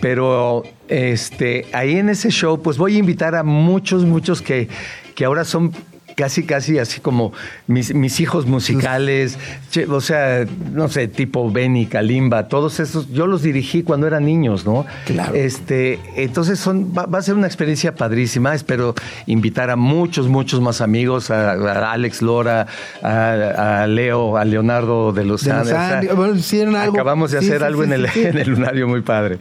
[0.00, 4.68] Pero este, ahí en ese show, pues voy a invitar a muchos, muchos que,
[5.14, 5.72] que ahora son
[6.18, 7.32] casi, casi así como
[7.68, 9.38] mis, mis hijos musicales,
[9.70, 14.24] che, o sea, no sé, tipo Benny, Kalimba, todos esos, yo los dirigí cuando eran
[14.24, 14.84] niños, ¿no?
[15.06, 15.32] Claro.
[15.36, 18.52] Este, entonces son, va, va a ser una experiencia padrísima.
[18.52, 22.66] Espero invitar a muchos, muchos más amigos, a, a Alex Lora,
[23.00, 25.72] a, a Leo, a Leonardo de los De los Andes.
[25.72, 26.16] o sea, Andes.
[26.16, 26.94] Bueno, hicieron algo.
[26.94, 29.38] Acabamos de Sí, hacer sí, algo sí, en, el, en el lunario muy padre.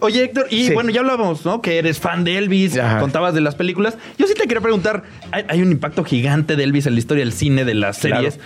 [0.00, 0.74] Oye, Héctor, y Sí.
[0.74, 1.60] bueno, ya hablábamos, ¿no?
[1.62, 2.98] Que eres fan de Elvis, Ajá.
[3.00, 3.96] contabas de las películas.
[4.18, 7.24] Yo sí te quería preguntar, hay, hay un impacto gigante de Elvis en la historia
[7.24, 8.16] del cine, de las Claro.
[8.16, 8.40] series.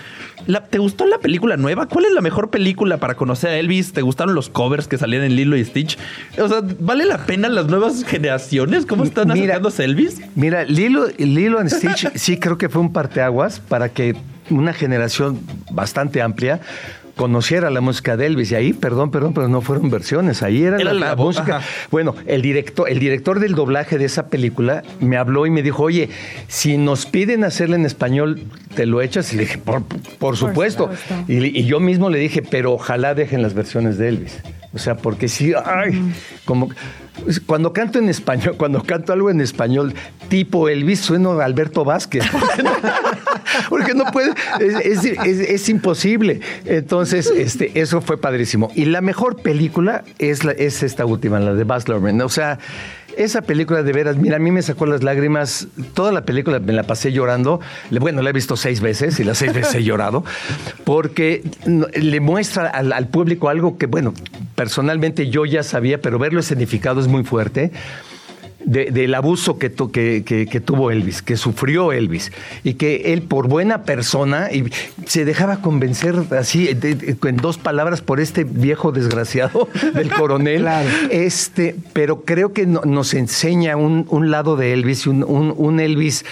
[0.47, 1.87] La- ¿Te gustó la película nueva?
[1.87, 3.93] ¿Cuál es la mejor película para conocer a Elvis?
[3.93, 5.97] ¿Te gustaron los covers que salían en Lilo y Stitch?
[6.37, 8.85] O sea, ¿vale la pena las nuevas generaciones?
[8.85, 9.35] ¿Cómo están Mira.
[9.39, 10.21] acercándose a Elvis?
[10.35, 14.15] Mira, Lilo, Lilo and Stitch sí creo que fue un parteaguas para que
[14.49, 15.39] una generación
[15.71, 16.59] bastante amplia
[17.15, 18.51] conociera la música de Elvis.
[18.51, 20.43] Y ahí, perdón, perdón, pero no fueron versiones.
[20.43, 21.57] Ahí era, Era la, la la voz, música.
[21.57, 21.67] ajá.
[21.91, 25.83] Bueno, el director, el director del doblaje de esa película me habló y me dijo,
[25.83, 26.09] oye,
[26.47, 28.41] si nos piden hacerla en español,
[28.75, 29.31] ¿te lo echas?
[29.33, 29.83] Y le dije, por,
[30.19, 30.91] por supuesto.
[30.93, 31.31] supuesto.
[31.31, 34.39] Y, y yo mismo le dije, pero ojalá dejen las versiones de Elvis.
[34.73, 36.01] O sea, porque sí, ay,
[36.45, 36.69] como
[37.45, 39.93] cuando canto en español, cuando canto algo en español
[40.29, 42.23] tipo Elvis, sueno a Alberto Vázquez.
[43.69, 46.39] Porque no, puede, es imposible.
[46.65, 48.71] Entonces, este, eso fue padrísimo.
[48.73, 52.19] Y la mejor película es, la- es esta última, la de Baz Luhrmann.
[52.21, 52.57] O sea,
[53.17, 55.67] esa película de veras, mira, a mí me sacó las lágrimas.
[55.93, 57.59] Toda la película me la pasé llorando.
[57.91, 60.23] Bueno, la he visto seis veces y las seis veces he llorado.
[60.83, 64.13] Porque le muestra al público algo que, bueno,
[64.55, 67.71] personalmente yo ya sabía, pero verlo escenificado es muy fuerte.
[68.65, 72.31] De- del abuso que, tu- que, que- que tuvo Elvis, que sufrió Elvis,
[72.63, 74.65] y que él por buena persona y
[75.05, 80.61] se dejaba convencer así de- de- en dos palabras por este viejo desgraciado del coronel.
[80.61, 80.89] Claro.
[81.09, 85.79] Este, pero creo que no- nos enseña un, un lado de Elvis, un, un- un
[85.79, 86.25] Elvis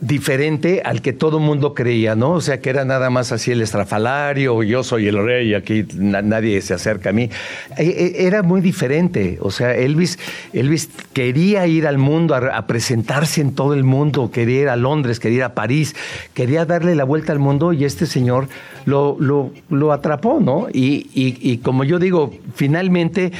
[0.00, 2.32] diferente al que todo mundo creía, ¿no?
[2.32, 6.22] O sea, que era nada más así el estrafalario, yo soy el rey aquí na-
[6.22, 7.30] nadie se acerca a mí.
[7.78, 10.18] E- e- Era muy diferente, o sea, Elvis,
[10.52, 14.76] Elvis quería ir al mundo, a, a presentarse en todo el mundo, quería ir a
[14.76, 15.94] Londres, quería ir a París,
[16.34, 18.48] quería darle la vuelta al mundo y este señor
[18.86, 20.66] lo, lo, lo atrapó, ¿no?
[20.72, 23.32] Y, y- y como yo digo, finalmente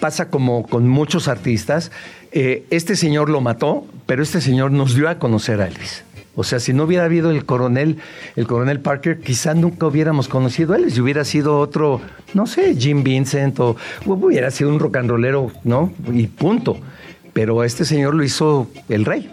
[0.00, 1.90] pasa como con muchos artistas,
[2.32, 6.04] eh, este señor lo mató, pero este señor nos dio a conocer a Elvis.
[6.34, 7.96] O sea, si no hubiera habido el coronel,
[8.36, 10.96] el coronel Parker, quizá nunca hubiéramos conocido a Elvis.
[10.96, 12.00] Y hubiera sido otro,
[12.32, 15.92] no sé, Jim Vincent o, o hubiera sido un rock and rollero, ¿no?
[16.12, 16.78] Y punto.
[17.32, 19.30] Pero este señor lo hizo el rey,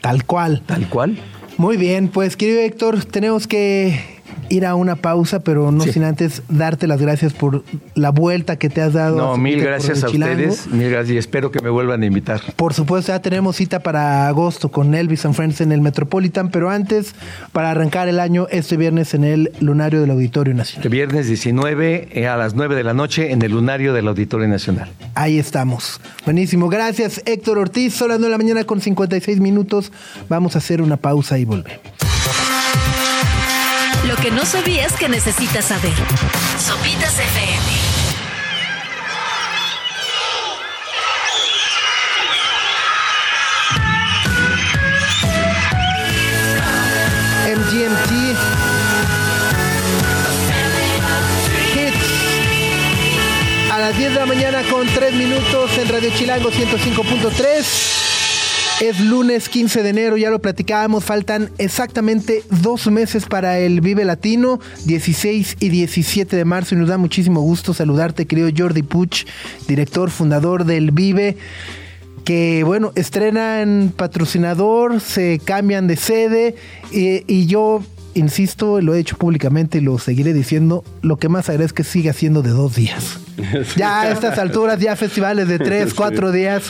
[0.00, 0.62] Tal cual.
[0.66, 1.18] tal cual.
[1.56, 4.13] Muy bien, pues querido Héctor, tenemos que
[4.54, 5.92] ir a una pausa, pero no Sí.
[5.92, 9.16] sin antes darte las gracias por la vuelta que te has dado.
[9.16, 10.66] No, mil gracias a ustedes.
[10.68, 12.40] Mil gracias y espero que me vuelvan a invitar.
[12.56, 16.70] Por supuesto, ya tenemos cita para agosto con Elvis and Friends en el Metropolitan, pero
[16.70, 17.14] antes,
[17.52, 20.78] para arrancar el año, este viernes en el Lunario del Auditorio Nacional.
[20.84, 24.48] Este viernes 19 eh, a las 9 de la noche en el lunario del Auditorio
[24.48, 24.90] Nacional.
[25.14, 26.00] Ahí estamos.
[26.24, 26.68] Buenísimo.
[26.68, 27.94] Gracias, Héctor Ortiz.
[27.94, 29.92] Son las 9 de la mañana con 56 minutos.
[30.28, 32.03] Vamos a hacer una pausa y volvemos.
[34.06, 35.94] Lo que no sabías que necesitas saber.
[36.58, 37.94] Sopitas FM.
[47.56, 48.10] MGMT.
[51.74, 53.72] Hits.
[53.72, 58.03] A las 10 de la mañana con 3 minutos en Radio Chilango 105.3.
[58.80, 64.04] Es lunes 15 de enero, ya lo platicábamos, faltan exactamente dos meses para el Vive
[64.04, 69.26] Latino, 16 y 17 de marzo, y nos da muchísimo gusto saludarte, querido Jordi Puch,
[69.68, 71.36] director, fundador del Vive
[72.24, 76.56] que bueno, estrenan patrocinador, se cambian de sede
[76.90, 77.82] y, y yo
[78.14, 81.92] insisto, lo he dicho públicamente y lo seguiré diciendo, lo que más agradezco es que
[81.92, 83.20] siga siendo de dos días.
[83.76, 85.94] Ya a estas alturas, ya festivales de tres, Sí.
[85.96, 86.64] cuatro días,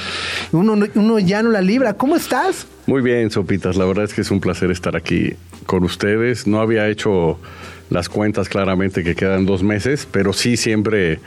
[0.52, 1.94] uno, uno ya no la libra.
[1.94, 2.66] ¿Cómo estás?
[2.86, 3.76] Muy bien, Sopitas.
[3.76, 5.34] La verdad es que es un placer estar aquí
[5.66, 6.46] con ustedes.
[6.46, 7.38] No había hecho
[7.90, 11.20] las cuentas claramente que quedan dos meses, pero sí siempre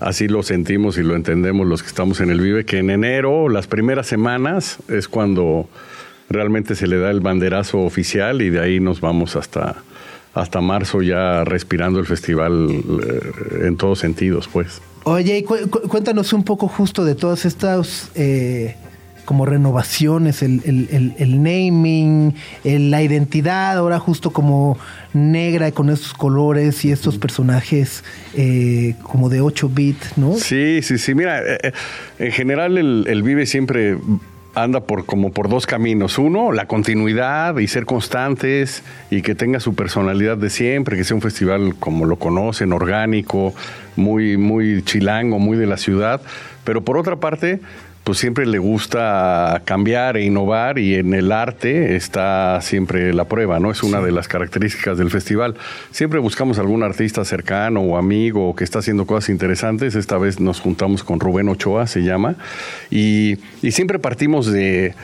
[0.00, 3.48] así lo sentimos y lo entendemos los que estamos en el Vive, que en enero,
[3.48, 5.68] las primeras semanas, es cuando
[6.30, 9.76] realmente se le da el banderazo oficial y de ahí nos vamos hasta,
[10.34, 14.80] hasta marzo ya respirando el festival eh, en todos sentidos, pues.
[15.04, 18.76] Oye, y cu- cu- cuéntanos un poco justo de todas estas eh,
[19.24, 24.78] como renovaciones, el, el- el- el naming, el- la identidad, ahora justo como
[25.12, 28.02] negra con estos colores y estos personajes
[28.34, 30.34] eh, como de 8 bit, ¿no?
[30.36, 31.14] Sí, sí, sí.
[31.14, 31.72] Mira, eh,
[32.18, 33.96] en general el, el Vive siempre
[34.54, 36.18] anda por como por dos caminos.
[36.18, 41.14] Uno, la continuidad y ser constantes y que tenga su personalidad de siempre, que sea
[41.14, 43.54] un festival como lo conocen, orgánico,
[43.96, 46.20] muy, muy chilango, muy de la ciudad.
[46.64, 47.60] Pero por otra parte,
[48.04, 53.60] pues siempre le gusta cambiar e innovar y en el arte está siempre la prueba,
[53.60, 53.70] ¿no?
[53.70, 55.54] Es una de las características del festival.
[55.92, 59.94] Siempre buscamos algún artista cercano o amigo que está haciendo cosas interesantes.
[59.94, 62.34] Esta vez nos juntamos con Rubén Ochoa, se llama,
[62.90, 64.94] y, y siempre partimos de...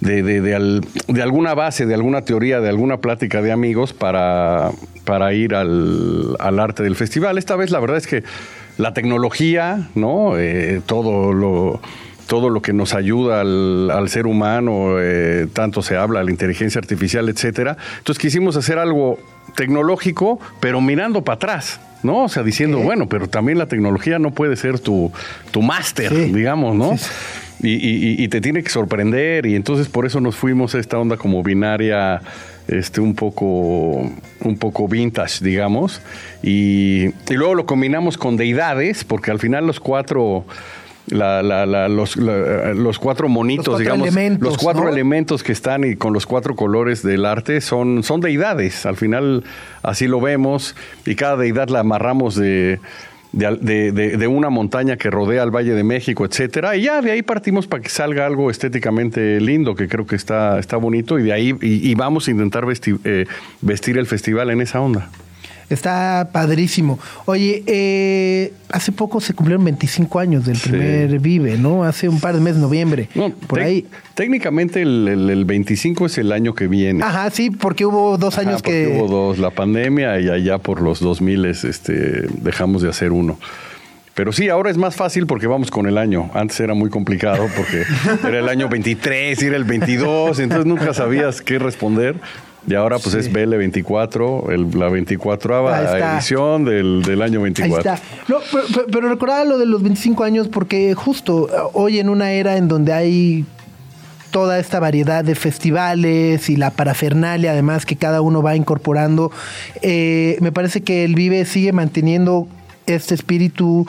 [0.00, 3.92] De, de- de al- de alguna base, de alguna teoría, de alguna plática de amigos
[3.92, 4.70] para,
[5.04, 7.36] para ir al, al arte del festival.
[7.36, 8.22] Esta vez la verdad es que
[8.76, 10.38] la tecnología, ¿no?
[10.38, 11.80] Eh, todo lo
[12.28, 16.78] todo lo que nos ayuda al, al ser humano, eh, tanto se habla, la inteligencia
[16.78, 17.76] artificial, etcétera.
[17.98, 19.18] Entonces quisimos hacer algo
[19.56, 22.24] tecnológico, pero mirando para atrás, ¿no?
[22.24, 25.10] O sea, diciendo, bueno, pero también la tecnología no puede ser tu,
[25.50, 26.32] tu máster, Sí.
[26.32, 26.96] digamos, ¿no?
[26.96, 27.08] Sí,
[27.60, 30.96] y- y- y te tiene que sorprender, y entonces por eso nos fuimos a esta
[30.98, 32.20] onda como binaria,
[32.68, 34.02] este, un poco,
[34.44, 36.00] un poco vintage, digamos,
[36.42, 40.44] y, y luego lo combinamos con deidades, porque al final los cuatro,
[41.10, 44.88] la- la- la- los, la- los cuatro monitos, Los cuatro digamos, elementos, los cuatro ¿no?
[44.90, 48.86] elementos que están y con los cuatro colores del arte son, son deidades.
[48.86, 49.44] Al final
[49.82, 50.74] así lo vemos
[51.06, 52.80] y cada deidad la amarramos de,
[53.32, 56.76] de, de- de- de una montaña que rodea al Valle de México, etcétera.
[56.76, 60.58] Y ya de ahí partimos para que salga algo estéticamente lindo, que creo que está,
[60.58, 63.26] está bonito, y de ahí y, y vamos a intentar vesti- eh,
[63.60, 65.10] vestir el festival en esa onda.
[65.70, 66.98] Está padrísimo.
[67.26, 70.70] Oye, eh, hace poco se cumplieron 25 años del Sí.
[70.70, 71.84] primer Vive, ¿no?
[71.84, 73.08] Hace un par de meses, noviembre.
[73.14, 73.86] No, por ahí.
[74.14, 77.04] Técnicamente el, el- el 25 es el año que viene.
[77.04, 78.98] Ajá, sí, porque hubo dos Ajá, años porque que...
[78.98, 83.38] hubo dos, la pandemia y allá por los 2000 este, dejamos de hacer uno.
[84.14, 86.30] Pero sí, ahora es más fácil porque vamos con el año.
[86.34, 87.84] Antes era muy complicado porque
[88.26, 92.16] era el año 23, era el 22, entonces nunca sabías qué responder.
[92.66, 96.14] Y ahora pues es BL24, el- la 24 Ahí está.
[96.14, 97.78] edición del, del año Ahí 24.
[97.78, 97.94] está.
[98.28, 102.08] No, pero, pero- pero recordaba lo de los 25 años porque justo eh, hoy en
[102.08, 103.44] una era en donde hay
[104.30, 109.32] toda esta variedad de festivales y la parafernalia además que cada uno va incorporando,
[109.80, 112.46] eh, me parece que el Vive sigue manteniendo
[112.86, 113.86] este espíritu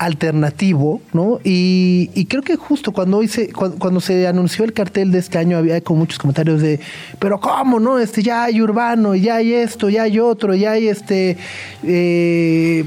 [0.00, 1.40] alternativo, ¿no?
[1.44, 5.18] Y, y creo que justo cuando hoy se, cuando, cuando se anunció el cartel de
[5.18, 6.80] este año había con muchos comentarios de,
[7.18, 7.98] pero cómo, ¿no?
[7.98, 11.36] Este ya hay urbano, ya hay esto, ya hay otro, ya hay este
[11.84, 12.84] eh,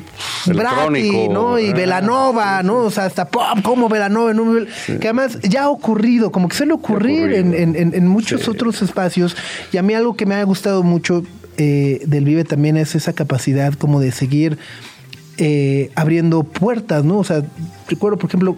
[0.47, 1.28] Brati.
[1.30, 1.59] ¿no?
[1.59, 2.78] Y Ah, Velanova, ¿no?
[2.80, 4.66] O sea, hasta pop, como Velanova, ¿no?
[4.99, 8.49] que además ya ha ocurrido, como que suele ocurrir en, en- en- en muchos Sí.
[8.49, 9.36] otros espacios.
[9.72, 11.24] Y a mí algo que me ha gustado mucho
[11.57, 14.57] eh, del Vive también es esa capacidad como de seguir
[15.38, 17.17] eh, abriendo puertas, ¿no?
[17.19, 17.43] O sea,
[17.89, 18.55] recuerdo, por ejemplo,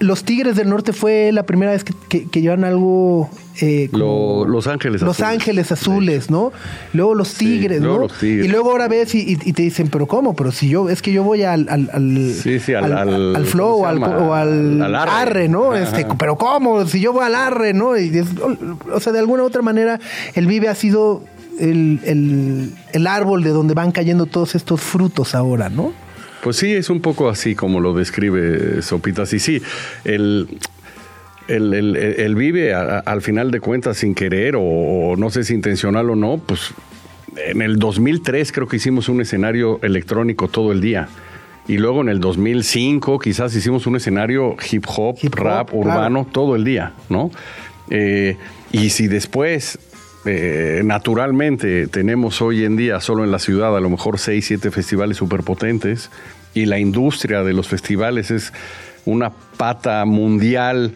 [0.00, 3.30] Los Tigres del Norte fue la primera vez que, que, que llevan algo...
[3.60, 5.32] eh, como- Lo- Los Ángeles Los Azules.
[5.40, 6.52] Ángeles Azules, ¿no?
[6.92, 8.02] Luego los Sí, Tigres, luego ¿no?
[8.02, 8.44] los Tigres.
[8.44, 10.34] Y luego ahora ves y, y- y te dicen, pero ¿cómo?
[10.34, 13.46] Pero si yo, es que yo voy al, al, al, Sí, sí, al- al- al
[13.46, 13.86] flow o
[14.34, 15.10] al, Al arre.
[15.10, 15.72] arre, ¿no?
[15.72, 15.82] Ajá.
[15.84, 16.84] Este, pero ¿cómo?
[16.86, 17.96] Si yo voy al arre, ¿no?
[17.96, 18.26] Y es-
[18.92, 20.00] o sea, de alguna u otra manera,
[20.34, 21.22] el Vive ha sido
[21.60, 25.92] el, el- el árbol de donde van cayendo todos estos frutos ahora, ¿no?
[26.42, 29.32] Pues sí, es un poco así como lo describe Sopitas.
[29.32, 29.62] Y sí,
[30.04, 30.46] el,
[31.48, 35.30] el, el- el vive a- a- al final de cuentas sin querer o, o no
[35.30, 36.72] sé si intencional o no, pues
[37.36, 41.08] en el 2003 creo que hicimos un escenario electrónico todo el día.
[41.66, 45.78] Y luego en el 2005 quizás hicimos un escenario hip hop, Hip hop, rap, claro.
[45.80, 47.30] urbano todo el día, ¿no?
[47.90, 48.36] Eh,
[48.70, 49.78] y si después,
[50.26, 54.70] eh, naturalmente, tenemos hoy en día solo en la ciudad a lo mejor seis, siete
[54.70, 56.10] festivales superpotentes
[56.54, 58.52] y la industria de los festivales es
[59.04, 60.94] una pata mundial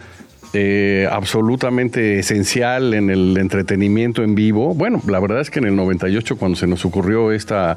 [0.54, 4.74] eh, absolutamente esencial en el entretenimiento en vivo.
[4.74, 7.76] Bueno, la verdad es que en el 98 cuando se nos ocurrió esta,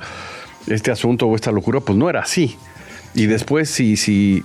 [0.68, 2.56] este asunto o esta locura, pues no era así.
[3.14, 4.42] Y después si, si,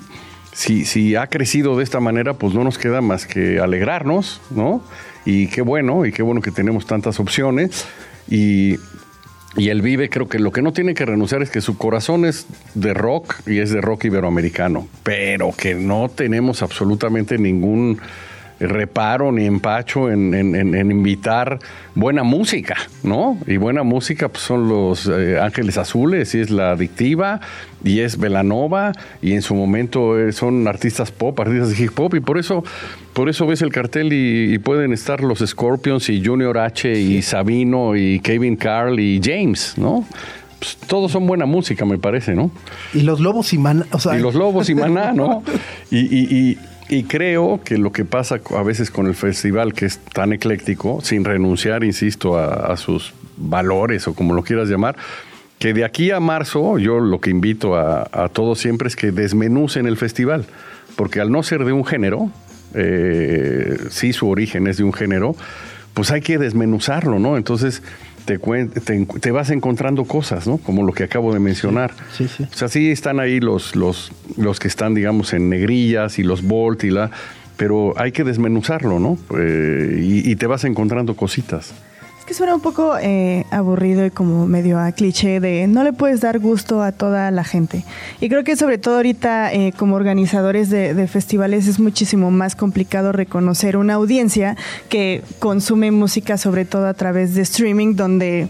[0.57, 4.83] si, si ha crecido de esta manera, pues no nos queda más que alegrarnos, ¿no?
[5.27, 7.87] Y qué bueno, y qué bueno que tenemos tantas opciones.
[8.27, 8.77] Y,
[9.59, 12.25] y el Vive creo que lo que no tiene que renunciar es que su corazón
[12.25, 18.01] es de rock y es de rock iberoamericano, pero que no tenemos absolutamente ningún
[18.59, 21.59] reparo ni empacho en, en- en- en invitar
[21.95, 23.39] buena música, ¿no?
[23.47, 27.41] Y buena música pues, son los eh, Ángeles Azules, y es la adictiva,
[27.85, 32.15] y es Velanova, y en su momento eh, son artistas pop, artistas de hip hop,
[32.15, 32.65] y por eso,
[33.13, 37.21] por eso ves el cartel y, y pueden estar los Scorpions y Junior H y
[37.23, 40.05] Sabino y Kevin Carl y James, ¿no?
[40.59, 42.51] Pues, todos son buena música, me parece, ¿no?
[42.95, 45.43] Y los lobos y maná, o sea, y los lobos y maná, ¿no?
[45.91, 49.87] Y, y- y- y creo que lo que pasa a veces con el festival, que
[49.87, 54.97] es tan ecléctico, sin renunciar, insisto, a, sus valores o como lo quieras llamar,
[55.59, 59.11] que de aquí a marzo yo lo que invito a, a todos siempre es que
[59.11, 60.47] desmenucen el festival,
[60.97, 62.31] porque al no ser de un género,
[62.75, 65.35] eh, sí su origen es de un género,
[65.95, 67.37] pues hay que desmenuzarlo, ¿no?
[67.37, 67.83] Entonces
[68.27, 70.59] te, cuen- te, te vas encontrando cosas, ¿no?
[70.59, 71.95] Como lo que acabo de mencionar.
[72.13, 72.43] Sí, sí.
[72.53, 76.43] O sea, sí están ahí los, los, los que están, digamos, en negrillas y los
[76.43, 77.11] Bolt y la...
[77.57, 79.17] Pero hay que desmenuzarlo, ¿no?
[79.39, 81.73] Eh, y, y te vas encontrando cositas.
[82.27, 86.21] Que suena un poco eh, aburrido y como medio a cliché de no le puedes
[86.21, 87.85] dar gusto a toda la gente.
[88.21, 93.13] Y creo que sobre todo ahorita eh, como organizadores de, festivales es muchísimo más complicado
[93.13, 94.57] reconocer una audiencia
[94.89, 98.49] que consume música sobre todo a través de streaming donde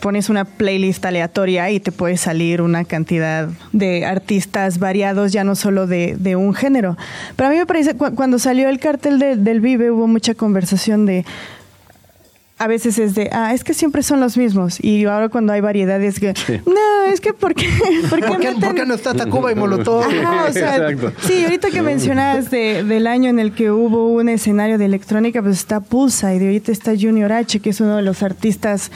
[0.00, 5.54] pones una playlist aleatoria y te puede salir una cantidad de artistas variados, ya no
[5.54, 6.98] solo de, un género.
[7.36, 10.34] Pero a mí me parece, cu- cuando salió el cartel de- del Vive hubo mucha
[10.34, 11.24] conversación de
[12.62, 14.78] a veces es de, ah, es que siempre son los mismos.
[14.82, 16.32] Y ahora cuando hay variedades que,
[16.64, 17.66] no, es que ¿por qué?
[18.10, 20.04] ¿Por qué, ¿por qué, meten- por qué no está Tacuba y Molotov?
[20.04, 20.88] Ajá, o sea,
[21.26, 25.42] sí, ahorita que mencionabas de- del año en el que hubo un escenario de electrónica,
[25.42, 28.90] pues está Pulsa y de ahorita está Junior H, que es uno de los artistas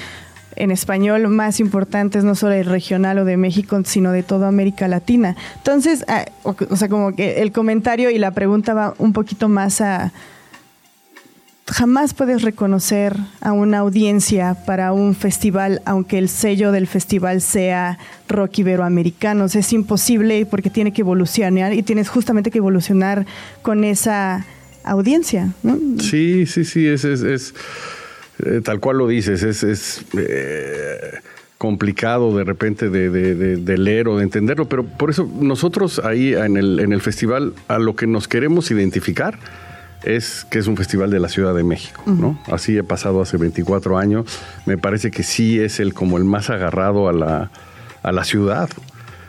[0.54, 4.88] en español más importantes, no solo del regional o de México, sino de toda América
[4.88, 5.36] Latina.
[5.56, 9.48] Entonces, ah, o, o sea, como que el comentario y la pregunta va un poquito
[9.48, 10.12] más a
[11.68, 17.98] jamás puedes reconocer a una audiencia para un festival, aunque el sello del festival sea
[18.28, 19.44] rock iberoamericano.
[19.44, 23.26] O sea, es imposible porque tiene que evolucionar y tienes justamente que evolucionar
[23.62, 24.46] con esa
[24.84, 25.52] audiencia.
[25.98, 27.54] Sí, sí, sí, es, es, es,
[28.44, 30.96] eh, tal cual lo dices, es, es eh,
[31.58, 33.10] complicado de repente de-
[33.56, 37.54] de leer o de entenderlo, pero por eso nosotros ahí en el, en el festival
[37.66, 39.38] a lo que nos queremos identificar
[40.02, 42.38] es que es un festival de la Ciudad de México, ¿no?
[42.46, 44.26] Así he pasado hace 24 años,
[44.66, 47.50] me parece que sí es el como el más agarrado a la,
[48.02, 48.68] a la ciudad,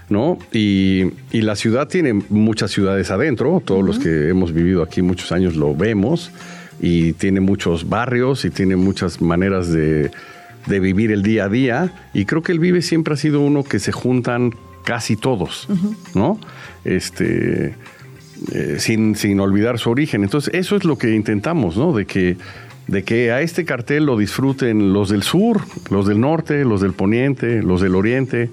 [0.10, 0.38] ¿no?
[0.52, 5.32] Y, y la ciudad tiene muchas ciudades adentro, todos los que hemos vivido aquí muchos
[5.32, 6.32] años lo vemos,
[6.80, 10.12] y tiene muchos barrios y tiene muchas maneras de,
[10.68, 13.64] de vivir el día a día, y creo que el Vive siempre ha sido uno
[13.64, 14.54] que se juntan
[14.84, 15.68] casi todos,
[16.14, 16.40] ¿no?
[16.86, 17.76] Este...
[18.52, 20.24] eh, sin, sin olvidar su origen.
[20.24, 21.94] Entonces, eso es lo que intentamos, ¿no?
[21.94, 22.38] De que,
[22.88, 26.94] de que a este cartel lo disfruten los del sur, los del norte, los del
[26.94, 28.50] poniente, los del oriente,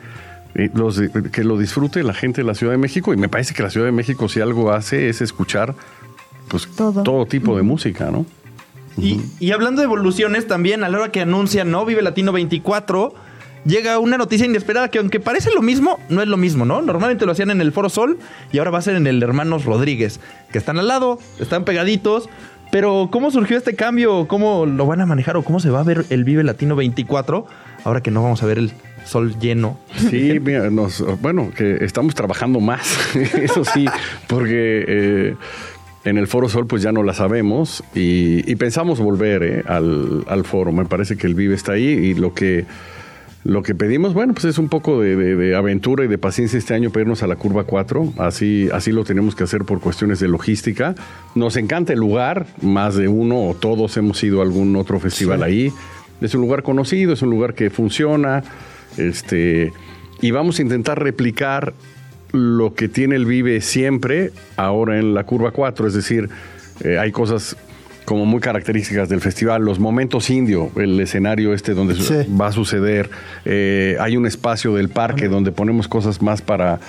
[0.54, 3.12] eh, los de- que lo disfrute la gente de la Ciudad de México.
[3.12, 5.74] Y me parece que la Ciudad de México, si algo hace, es escuchar
[6.48, 7.02] pues, Todo.
[7.02, 7.26] todo.
[7.26, 8.26] tipo de música, ¿no?
[8.96, 11.84] Y, y hablando de evoluciones, también a la hora que anuncian ¿no?
[11.84, 13.12] Vive Latino 24,
[13.64, 16.82] llega una noticia inesperada que aunque parece lo mismo, no es lo mismo, ¿no?
[16.82, 18.18] Normalmente lo hacían en el Foro Sol
[18.52, 20.20] y ahora va a ser en el Hermanos Rodríguez,
[20.52, 22.28] que están al lado, están pegaditos.
[22.70, 24.26] Pero ¿cómo surgió este cambio?
[24.26, 27.46] ¿Cómo lo van a manejar o cómo se va a ver el Vive Latino 24
[27.84, 28.72] ahora que no vamos a ver el
[29.04, 29.78] sol lleno?
[30.10, 33.86] Sí, mira, nos, bueno, que estamos trabajando más, eso sí,
[34.26, 35.36] porque eh,
[36.04, 40.24] En el Foro Sol pues ya no la sabemos y, y pensamos volver eh, al,
[40.26, 40.72] al foro.
[40.72, 42.66] Me parece que el Vive está ahí y lo que
[43.44, 46.58] lo que pedimos, bueno, pues es un poco de, de- de aventura y de paciencia
[46.58, 48.14] este año para irnos a la curva 4.
[48.18, 50.94] Así, así lo tenemos que hacer por cuestiones de logística.
[51.34, 55.42] Nos encanta el lugar, más de uno o todos hemos ido a algún otro festival
[55.42, 55.70] ahí.
[56.22, 58.42] Es un lugar conocido, es un lugar que funciona.
[58.96, 59.72] Este,
[60.22, 61.74] y vamos a intentar replicar
[62.32, 65.86] lo que tiene el Vive siempre, ahora en la curva 4.
[65.86, 66.30] Es decir,
[66.82, 67.56] eh, hay cosas
[68.04, 72.14] como muy características del festival, los momentos indio, el escenario este donde Sí.
[72.38, 73.08] va a suceder,
[73.44, 76.80] eh, hay un espacio del parque donde ponemos cosas más para,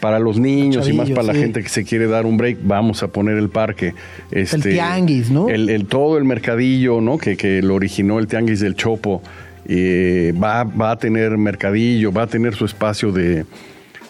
[0.00, 3.02] para los niños y más para la gente que se quiere dar un break, vamos
[3.02, 3.94] a poner el parque.
[4.30, 5.48] Este, tianguis, ¿no?
[5.48, 7.18] El, el- todo el mercadillo, ¿no?
[7.18, 9.22] Que, que lo originó el tianguis del Chopo,
[9.66, 13.44] eh, va, va a tener mercadillo, va a tener su espacio de,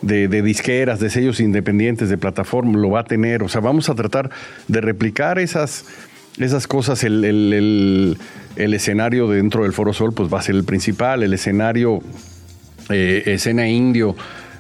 [0.01, 3.43] de, de disqueras, de sellos independientes, de plataforma, lo va a tener.
[3.43, 4.31] O sea, vamos a tratar
[4.69, 5.85] de replicar esas,
[6.45, 7.05] esas cosas.
[7.05, 8.19] El, el-
[8.57, 11.23] el- escenario dentro del Foro Sol, pues va a ser el principal.
[11.23, 12.01] El escenario,
[12.91, 14.15] eh, escena indio,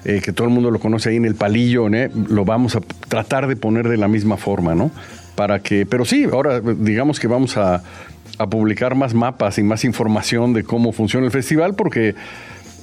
[0.04, 1.98] eh, que todo el mundo lo conoce ahí en el palillo, ¿no?
[2.28, 4.90] lo vamos a tratar de poner de la misma forma, ¿no?
[5.36, 7.82] Para que, pero sí, ahora digamos que vamos a,
[8.38, 12.14] a publicar más mapas y más información de cómo funciona el festival, porque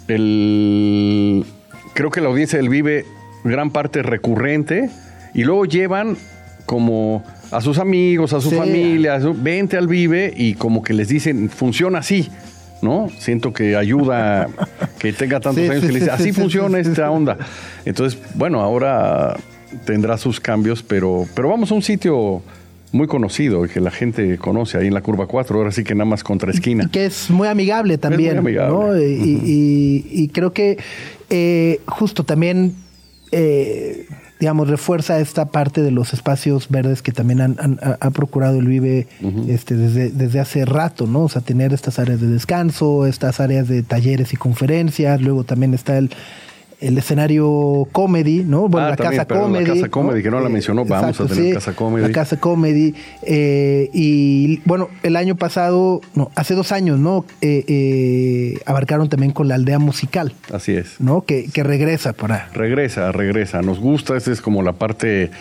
[0.08, 1.46] el,
[1.94, 3.06] creo que la audiencia del Vive,
[3.44, 4.90] gran parte recurrente,
[5.34, 6.18] y luego llevan
[6.70, 8.56] como a sus amigos, a su Sí.
[8.56, 12.30] familia, a su- vente al Vive, y como que les dicen, funciona así.
[12.84, 13.10] ¿No?
[13.18, 14.48] Siento que ayuda
[15.00, 17.10] que tenga tantos Sí, años sí, que le sí, dice, sí, así sí, funciona esta
[17.12, 17.38] onda.
[17.86, 19.36] Entonces, bueno, ahora
[19.84, 22.42] tendrá sus cambios, pero, pero vamos a un sitio
[22.94, 25.94] muy conocido y que la gente conoce ahí en la curva 4, ahora sí que
[25.96, 26.84] nada más contra esquina.
[26.86, 28.38] Y que es muy amigable también.
[28.38, 28.74] amigable.
[28.78, 28.98] ¿no?
[29.02, 30.78] Y, y- y creo que
[31.32, 32.76] eh, justo también,
[33.34, 34.06] eh,
[34.40, 38.58] digamos, refuerza esta parte de los espacios verdes que también han, han- ha, ha procurado
[38.60, 39.08] el Vive
[39.50, 41.24] este, desde, desde hace rato, ¿no?
[41.24, 45.74] O sea, tener estas áreas de descanso, estas áreas de talleres y conferencias, luego también
[45.74, 46.10] está el
[46.82, 48.70] el escenario comedy, ¿no?
[48.70, 49.80] Bueno, Ah, la también, casa perdón, la comedy.
[49.82, 52.08] Casa Comedy, que no la mencionó, vamos a tener Casa Comedy.
[52.08, 52.94] La casa comedy.
[53.24, 57.26] eh, y bueno, el año pasado, no, hace dos años, ¿no?
[57.42, 60.96] Eh, eh, abarcaron también con la aldea musical, Así es.
[61.00, 61.22] ¿no?
[61.26, 62.48] Que, que regresa para.
[62.54, 63.62] Regresa, regresa.
[63.62, 65.32] Nos gusta, esa es como la parte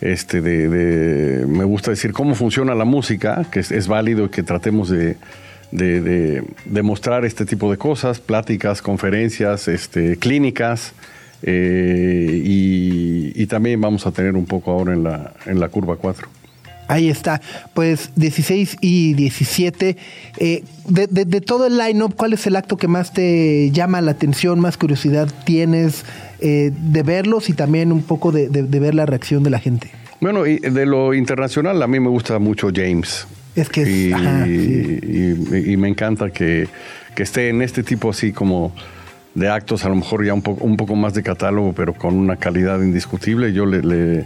[0.00, 4.28] este de, de- me gusta decir cómo funciona la música, que es, es válido y
[4.28, 5.16] que tratemos de,
[5.74, 10.92] de, de- de mostrar este tipo de cosas, pláticas, conferencias, este, clínicas.
[11.42, 15.96] eh, y, y también vamos a tener un poco ahora en la, en la curva
[15.96, 16.26] 4.
[16.86, 17.40] Ahí está.
[17.74, 19.96] Pues 16 y 17.
[20.38, 24.00] eh, de, de- de todo el line-up, ¿cuál es el acto que más te llama
[24.00, 26.04] la atención, más curiosidad tienes
[26.40, 29.58] eh, de verlos y también un poco de, de- de ver la reacción de la
[29.60, 29.90] gente?
[30.20, 33.26] Bueno, y de lo internacional a mí me gusta mucho James.
[33.56, 34.98] Es que es- y, ajá, sí.
[35.02, 36.66] y- y me encanta que,
[37.14, 38.74] que esté en este tipo así como
[39.34, 42.14] de actos, a lo mejor ya un poco, un poco más de catálogo, pero con
[42.14, 43.52] una calidad indiscutible.
[43.52, 44.24] Yo le, le,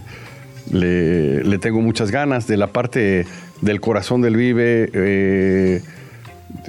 [0.71, 3.25] le- le tengo muchas ganas de la parte
[3.61, 4.89] del corazón del Vive.
[4.93, 5.81] eh,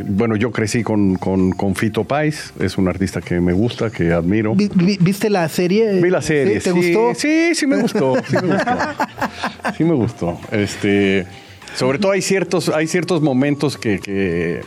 [0.04, 4.12] bueno, yo crecí con, con, con Fito Pais, es un artista que me gusta, que
[4.12, 4.54] admiro.
[4.54, 6.00] Vi- vi- ¿Viste la serie?
[6.02, 6.60] Vi la serie.
[6.60, 6.70] ¿Sí?
[6.70, 7.14] ¿Te sí, gustó?
[7.18, 8.14] Sí, sí me gustó.
[8.28, 8.70] Sí me gustó.
[9.78, 10.40] Sí me gustó.
[10.52, 11.26] Este,
[11.74, 14.60] sobre todo hay ciertos, hay ciertos momentos que, que,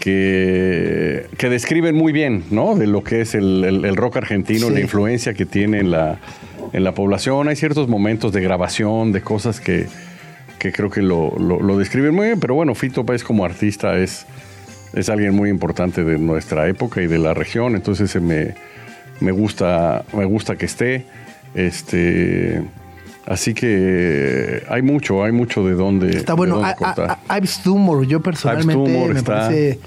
[0.00, 2.74] que, que describen muy bien, ¿no?
[2.76, 4.74] De lo que es el, el- el rock argentino, Sí.
[4.74, 6.18] la influencia que tiene en la,
[6.72, 7.48] en la población.
[7.48, 9.86] Hay ciertos momentos de grabación, de cosas que,
[10.58, 12.40] que creo que lo, lo- lo describen muy bien.
[12.40, 14.26] Pero bueno, Fito Páez como artista es,
[14.94, 17.74] es alguien muy importante de nuestra época y de la región.
[17.74, 18.54] Entonces se me,
[19.20, 21.06] me gusta, me gusta que esté.
[21.54, 22.60] Este,
[23.26, 26.10] así que hay mucho, hay mucho de dónde.
[26.16, 26.54] Está de bueno.
[26.56, 27.18] dónde A- a- cortar.
[27.28, 29.40] a- Ives Tumor, yo personalmente Tumor me está.
[29.48, 29.78] parece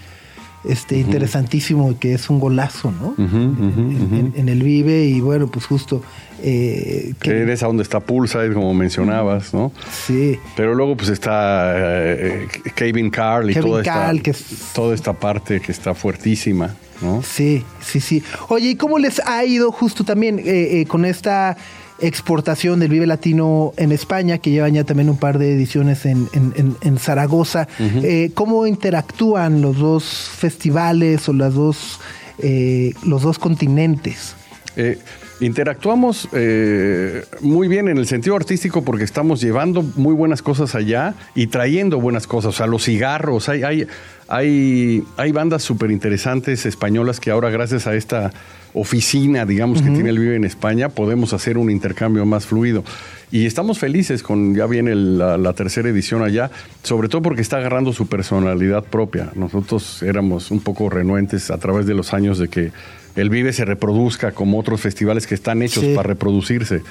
[0.68, 3.14] este, interesantísimo que es un golazo, ¿no?
[3.18, 4.16] En, ujú.
[4.16, 6.02] en- en el Vive y bueno, pues justo.
[6.44, 9.72] eh, que- eres a donde está Pulsar, como mencionabas, ¿no?
[10.06, 10.38] sí.
[10.56, 14.46] Pero luego pues está eh, eh, Kevin Carl y Kevin toda, Carl, esta, que es-
[14.74, 17.24] toda esta parte que está fuertísima, ¿no?
[17.24, 18.22] Sí, sí, sí.
[18.50, 21.58] Oye, ¿y cómo les ha ido justo también eh, eh, con esta
[22.00, 26.28] exportación del Vive Latino en España, que llevan ya también un par de ediciones en,
[26.34, 27.68] en- en- en Zaragoza?
[27.80, 32.00] Eh, ¿Cómo interactúan los dos festivales o las dos,
[32.39, 34.36] eh, los dos continentes?
[34.76, 35.00] Eh,
[35.40, 41.14] Interactuamos eh, muy bien en el sentido artístico porque estamos llevando muy buenas cosas allá
[41.36, 42.56] y trayendo buenas cosas.
[42.56, 43.88] O sea, los cigarros, hay, hay,
[44.28, 48.32] hay, hay bandas súper interesantes españolas que ahora gracias a esta
[48.74, 52.84] oficina, digamos, que tiene el Vive en España, podemos hacer un intercambio más fluido.
[53.32, 56.50] Y estamos felices con, ya viene la, la, tercera edición allá,
[56.84, 59.32] sobre todo porque está agarrando su personalidad propia.
[59.36, 62.72] Nosotros éramos un poco renuentes a través de los años de que
[63.18, 66.84] el Vive se reproduzca como otros festivales que están hechos para reproducirse.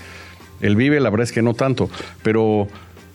[0.61, 1.89] El Vive, la verdad es que no tanto,
[2.23, 2.69] pero,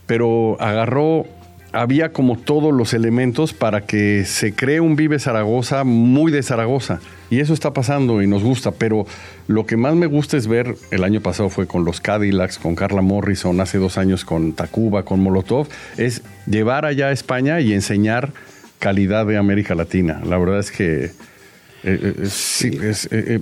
[0.08, 1.28] pero agarró
[1.74, 7.00] había como todos los elementos para que se cree un Vive Zaragoza muy de Zaragoza.
[7.30, 9.06] Y eso está pasando y nos gusta, pero
[9.48, 12.76] lo que más me gusta es ver, el año pasado fue con los Cadillacs, con
[12.76, 17.74] Carla Morrison, hace dos años con Tacuba, con Molotov, es llevar allá a España y
[17.74, 18.34] enseñar
[18.80, 20.22] calidad de América Latina.
[20.26, 21.12] La verdad es que
[21.84, 23.42] eh, eh, sí, es, eh,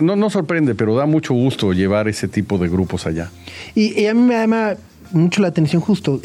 [0.00, 3.30] no, no sorprende, pero da mucho gusto llevar ese tipo de grupos allá.
[3.74, 4.74] Y, a mí me llama
[5.12, 6.20] mucho la atención justo.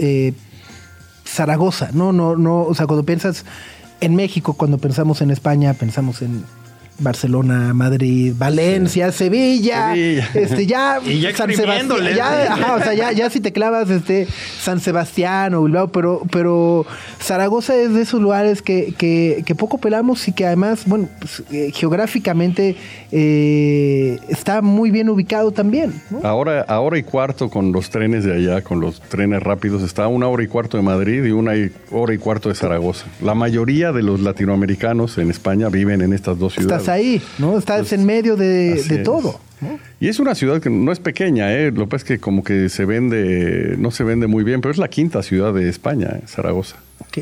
[1.25, 3.45] Zaragoza, no, no, no, o sea, cuando piensas
[4.01, 6.43] en México, cuando pensamos en España, pensamos en
[6.99, 13.11] Barcelona, Madrid, Valencia, Sevilla, este ya y ya San Sebastián, ya, ajá, o sea, ya,
[13.11, 14.27] ya si te clavas este
[14.59, 16.85] San Sebastián o Bilbao, pero pero
[17.19, 21.43] Zaragoza es de esos lugares que, que, que poco pelamos y que además, bueno, pues,
[21.51, 22.75] eh, geográficamente
[23.11, 25.93] eh, está muy bien ubicado también.
[26.23, 30.27] Ahora, ahora y cuarto con los trenes de allá, con los trenes rápidos, está una
[30.27, 31.53] hora y cuarto de Madrid y una
[31.91, 33.05] hora y cuarto de Zaragoza.
[33.21, 37.57] La mayoría de los latinoamericanos en España viven en estas dos ciudades ahí, ¿no?
[37.57, 39.39] Estás pues, en medio de, todo.
[39.99, 41.71] Y es una ciudad que no es pequeña, ¿eh?
[41.71, 44.71] Lo que pasa es que como que se vende, no se vende muy bien, pero
[44.71, 46.21] es la quinta ciudad de España, ¿eh?
[46.27, 46.77] Zaragoza.
[46.99, 47.19] Ok.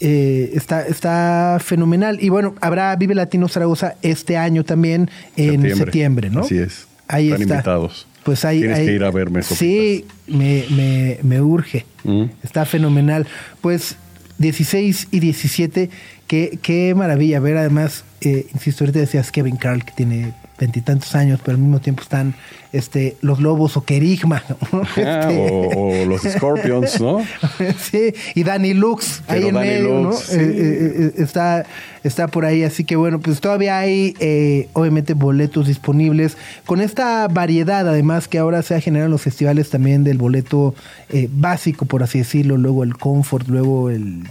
[0.00, 2.18] Eh, está, está fenomenal.
[2.22, 6.40] Y bueno, habrá Vive Latino Zaragoza este año también en septiembre, ¿no?
[6.40, 6.86] Así es.
[7.06, 8.06] Ahí Están invitados.
[8.24, 9.42] Pues ahí, Tienes que ir a verme.
[9.42, 11.84] Sí, me, me, me urge.
[12.42, 13.26] Está fenomenal.
[13.60, 13.96] Pues
[14.38, 15.90] 16 y 17
[16.28, 21.38] Qué, qué maravilla ver, además, eh, insisto, ahorita decías Kevin Carl, que tiene veintitantos años,
[21.44, 22.34] pero al mismo tiempo están
[22.72, 24.42] este, los lobos o Kerigma.
[24.72, 27.24] Ah, este, o, los Scorpions, ¿no?
[27.78, 30.12] sí, y Danny Lux ahí en medio, ¿no?
[30.12, 31.64] Eh, eh, está,
[32.02, 34.14] está por ahí, así que bueno, pues todavía hay
[34.72, 36.36] obviamente boletos disponibles.
[36.66, 40.74] Con esta variedad, además, que ahora se ha generado en los festivales también del boleto
[41.30, 44.24] básico, por así decirlo, luego el Comfort, luego el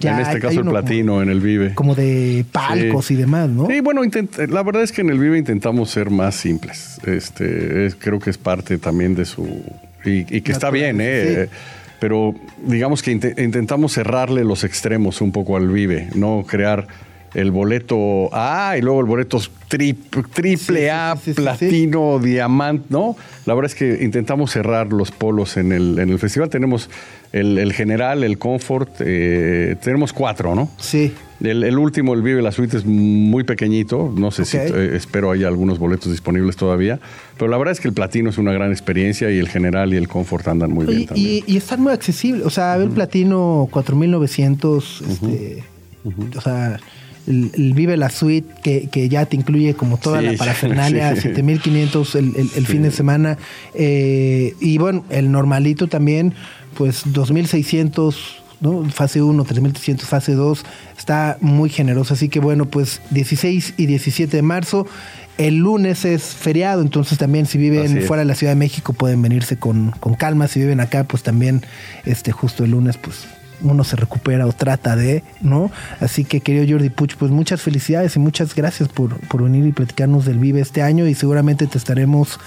[0.00, 1.74] en este caso el platino en el Vive.
[1.74, 3.66] Como de palcos y demás, ¿no?
[3.66, 4.02] Sí, bueno,
[4.48, 7.00] la verdad es que en el Vive intentamos ser más simples.
[7.06, 9.62] Este, creo que es parte también de su...
[10.04, 11.48] Y, que está bien, ¿eh?
[11.98, 12.34] Pero
[12.66, 16.86] digamos que intentamos cerrarle los extremos un poco al Vive, no crear
[17.34, 23.16] el boleto A y luego el boleto triple A, platino, diamante, ¿no?
[23.44, 26.48] La verdad es que intentamos cerrar los polos en el, en el festival.
[26.48, 26.88] Tenemos
[27.32, 30.70] el, general, el comfort, eh, tenemos cuatro, ¿no?
[30.78, 31.12] Sí.
[31.42, 34.12] El, último, el Vive la Suite, es muy pequeñito.
[34.16, 37.00] No sé si eh, espero haya algunos boletos disponibles todavía.
[37.36, 39.96] Pero la verdad es que el platino es una gran experiencia y el general y
[39.96, 41.44] el comfort andan muy bien también.
[41.46, 42.46] Y, están muy accesibles.
[42.46, 45.64] O sea, el platino 4900, este,
[46.36, 46.78] o sea
[47.26, 52.66] el, Vive la Suite, que, ya te incluye como toda la parafernalia, 7500 el, el,
[52.66, 53.38] fin de semana.
[53.74, 56.34] Eh, y bueno, el normalito también,
[56.76, 58.40] pues 2600.
[58.60, 58.88] ¿no?
[58.88, 60.64] Fase 1, 3300, fase 2,
[60.96, 62.14] está muy generoso.
[62.14, 64.86] Así que bueno, pues 16 y 17 de marzo.
[65.36, 69.20] El lunes es feriado, entonces también si viven fuera de la Ciudad de México pueden
[69.20, 70.46] venirse con, con calma.
[70.48, 71.62] Si viven acá, pues también
[72.06, 73.26] este justo el lunes, pues
[73.64, 75.70] uno se recupera o trata de, ¿no?
[76.00, 79.72] Así que, querido Jordi Puch, pues muchas felicidades y muchas gracias por, por venir y
[79.72, 82.38] platicarnos del Vive este año y seguramente te estaremos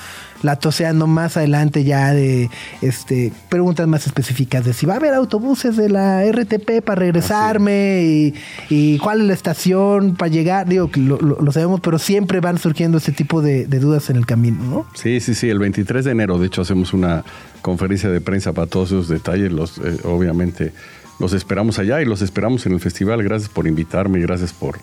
[0.43, 2.49] latoseando más adelante ya de
[2.81, 8.33] este preguntas más específicas de si va a haber autobuses de la RTP para regresarme
[8.69, 10.67] y, cuál es la estación para llegar.
[10.67, 14.63] Digo que lo, sabemos, pero siempre van surgiendo ese tipo de, dudas en el camino,
[14.63, 14.85] ¿no?
[14.93, 15.49] Sí, sí, sí.
[15.49, 17.23] El 23 de enero, de hecho, hacemos una
[17.61, 19.51] conferencia de prensa para todos esos detalles.
[19.51, 20.73] Los, eh, obviamente
[21.19, 23.23] los esperamos allá y los esperamos en el festival.
[23.23, 24.79] Gracias por invitarme y gracias por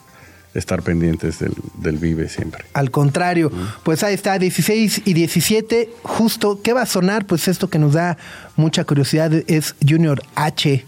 [0.54, 2.64] estar pendientes del, del Vive siempre.
[2.72, 3.50] Al contrario,
[3.82, 7.26] pues ahí está, 16 y 17, justo, ¿qué va a sonar?
[7.26, 8.16] Pues esto que nos da
[8.56, 10.84] mucha curiosidad es Junior H,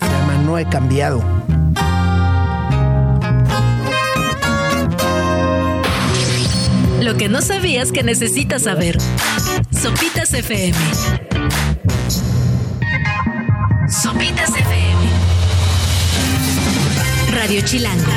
[0.00, 1.22] se llama No he cambiado.
[7.00, 8.96] Lo que no sabías que necesitas saber.
[9.70, 10.78] Sopitas FM.
[13.88, 14.63] Sopitas FM.
[17.44, 18.08] Radio Chilanga.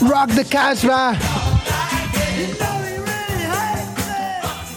[0.00, 1.16] Rock the Casbah.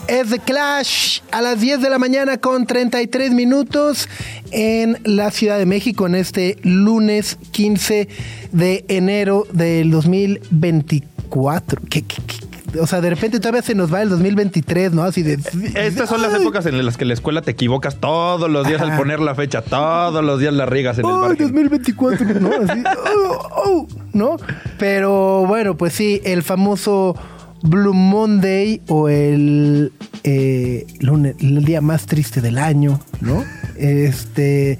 [0.07, 4.07] Es The Clash a las 10 de la mañana con 33 minutos
[4.51, 8.07] en la Ciudad de México en este lunes 15
[8.51, 11.81] de enero del 2024.
[11.89, 12.40] ¿Qué, qué, qué?
[12.79, 15.03] O sea, de repente todavía se nos va el 2023, ¿no?
[15.03, 15.33] Así de...
[15.75, 18.95] Estas son las épocas en las que la escuela te equivocas todos los días al
[18.97, 21.37] poner la fecha, todos los días la riegas en el ¡Ay, margen.
[21.47, 22.39] 2024!
[22.39, 22.49] ¿no?
[22.67, 22.83] Así,
[23.15, 24.37] oh, oh, ¿no?
[24.77, 27.15] Pero bueno, pues sí, el famoso
[27.63, 29.91] Blue Monday o el,
[30.23, 33.43] eh, lunes- el día más triste del año, ¿no?
[33.81, 34.77] Este,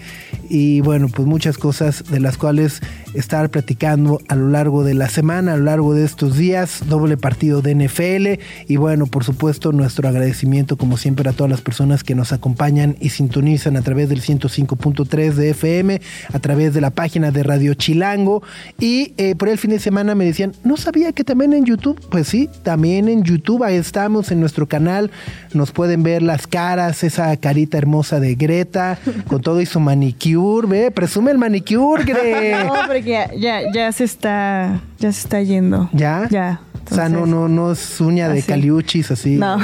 [0.48, 2.82] y bueno, pues muchas cosas de las cuales
[3.14, 7.18] estar platicando a lo largo de la semana, a lo largo de estos días, doble
[7.18, 12.04] partido de NFL y bueno, por supuesto nuestro agradecimiento como siempre a todas las personas
[12.04, 16.02] que nos acompañan y sintonizan a través del 105.3 de FM,
[16.34, 18.44] a través de la página de Radio Chilango.
[18.80, 22.00] Y eh, por el fin de semana me decían, no sabía que también en YouTube,
[22.10, 25.12] pues sí, también en YouTube, ahí estamos en nuestro canal,
[25.54, 28.98] nos pueden ver las caras, esa carita hermosa de Greta,
[29.28, 32.56] con todo y su manicure, ve, presume el manicure, Gre.
[33.02, 35.90] Porque ya, ya, ya se está, ya se está yendo.
[35.94, 36.28] ¿Ya?
[36.30, 36.62] Ya.
[36.92, 38.48] o sea, no, no, no es uña de Así.
[38.48, 39.36] caliuchis así.
[39.38, 39.58] No.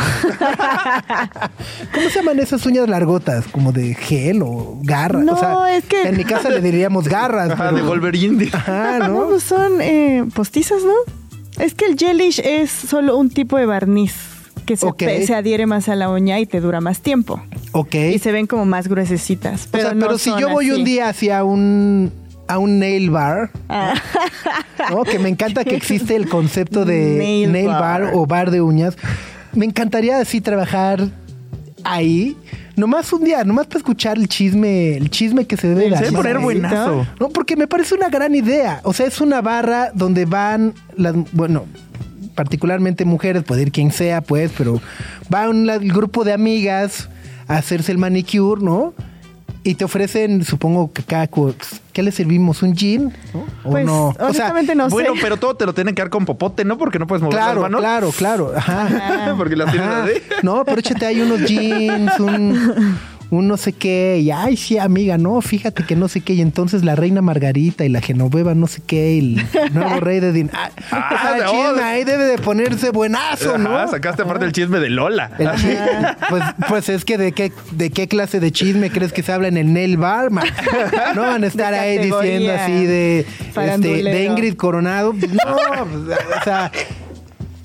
[1.94, 3.48] ¿Cómo se llaman esas uñas largotas?
[3.48, 5.24] ¿Como de gel o garras?
[5.24, 7.52] No, o sea, es que- En mi casa le diríamos garras.
[7.52, 8.50] Ajá, pero- de Wolverine.
[8.54, 9.26] Ajá, No, ¿no?
[9.30, 11.64] pues son eh, postizas, ¿no?
[11.64, 14.14] Es que el gelish es solo un tipo de barniz
[14.66, 17.42] que se, se adhiere más a la uña y te dura más tiempo.
[17.72, 17.96] Ok.
[17.96, 19.66] Y se ven como más gruesecitas.
[19.66, 20.80] o Pero, sea, no pero si son yo voy así.
[20.80, 22.12] un día hacia un
[22.48, 23.94] a un nail bar, Ah.
[24.90, 25.04] ¿no?
[25.04, 28.04] Que me encanta que existe el concepto de Nail nail, bar.
[28.04, 28.12] bar.
[28.14, 28.96] o bar de uñas.
[29.54, 31.08] Me encantaría así trabajar
[31.84, 32.36] ahí.
[32.76, 35.98] Nomás un día, nomás para escuchar el chisme, el chisme que se debe.
[35.98, 36.18] Se debe ¿no?
[36.20, 37.08] poner buenazo.
[37.20, 38.82] No, porque me parece una gran idea.
[38.84, 41.66] O sea, es una barra donde van las, bueno,
[42.36, 44.80] particularmente mujeres, puede ir quien sea, pues, pero
[45.34, 47.10] va un el grupo de amigas
[47.48, 48.94] a hacerse el manicure, ¿no?
[49.68, 51.54] Y te ofrecen, supongo que co-
[51.92, 52.64] ¿qué le servimos?
[52.64, 53.12] ¿Un gin?
[53.66, 54.16] ¿O Pues, no?
[54.18, 55.20] O sea, no Bueno, sé.
[55.22, 56.78] pero todo te lo tienen que dar con popote, ¿no?
[56.78, 57.82] Porque no puedes mover las claro, manos.
[57.82, 58.54] claro, claro.
[58.56, 59.34] Ajá.
[59.38, 60.12] Porque las tienes así.
[60.42, 62.98] No, pero échate ahí unos jeans, un,
[63.30, 64.20] un no sé qué.
[64.22, 66.34] Y ay, sí, amiga, no, fíjate que no sé qué.
[66.34, 69.14] Y entonces la reina Margarita y la Genoveva, no sé qué.
[69.16, 70.50] Y el nuevo rey de Din.
[70.54, 73.76] Ah, Ah, chisme ahí debe de ponerse buenazo, ¿no?
[73.78, 75.32] Ajá, sacaste aparte el chisme de Lola.
[76.30, 79.48] Pues, pues es que de qué, de qué clase de chisme crees que se habla
[79.48, 80.46] en el bar, man?
[81.16, 83.26] No van a estar ahí diciendo así de,
[83.56, 85.14] este, de Ingrid Coronado.
[85.14, 86.72] No, pues, o sea,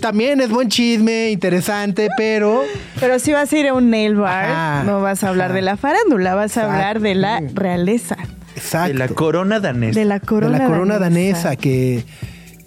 [0.03, 2.63] también es buen chisme, interesante, pero
[3.01, 5.55] Pero si vas a ir a un nail bar, Ajá, no vas a hablar ajá.
[5.55, 8.17] de la farándula, vas a hablar de la realeza.
[8.55, 8.93] exacto.
[8.93, 9.99] De la corona danesa.
[9.99, 12.05] De la corona, de la corona danesa, que,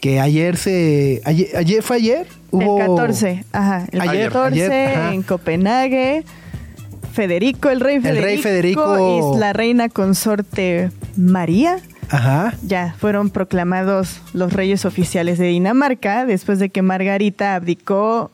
[0.02, 1.22] que ayer se.
[1.26, 2.26] Ayer, ayer fue ayer.
[2.50, 3.86] Hubo, El 14, ajá.
[3.92, 5.14] El Ayer, 14 ayer, ajá.
[5.14, 6.24] en Copenhague.
[7.14, 8.26] Federico, el rey El Federico.
[8.26, 9.34] rey Federico.
[9.36, 11.78] Y la reina consorte María.
[12.10, 12.54] Ajá.
[12.66, 18.32] Ya fueron proclamados los reyes oficiales de Dinamarca después de que Margarita abdicó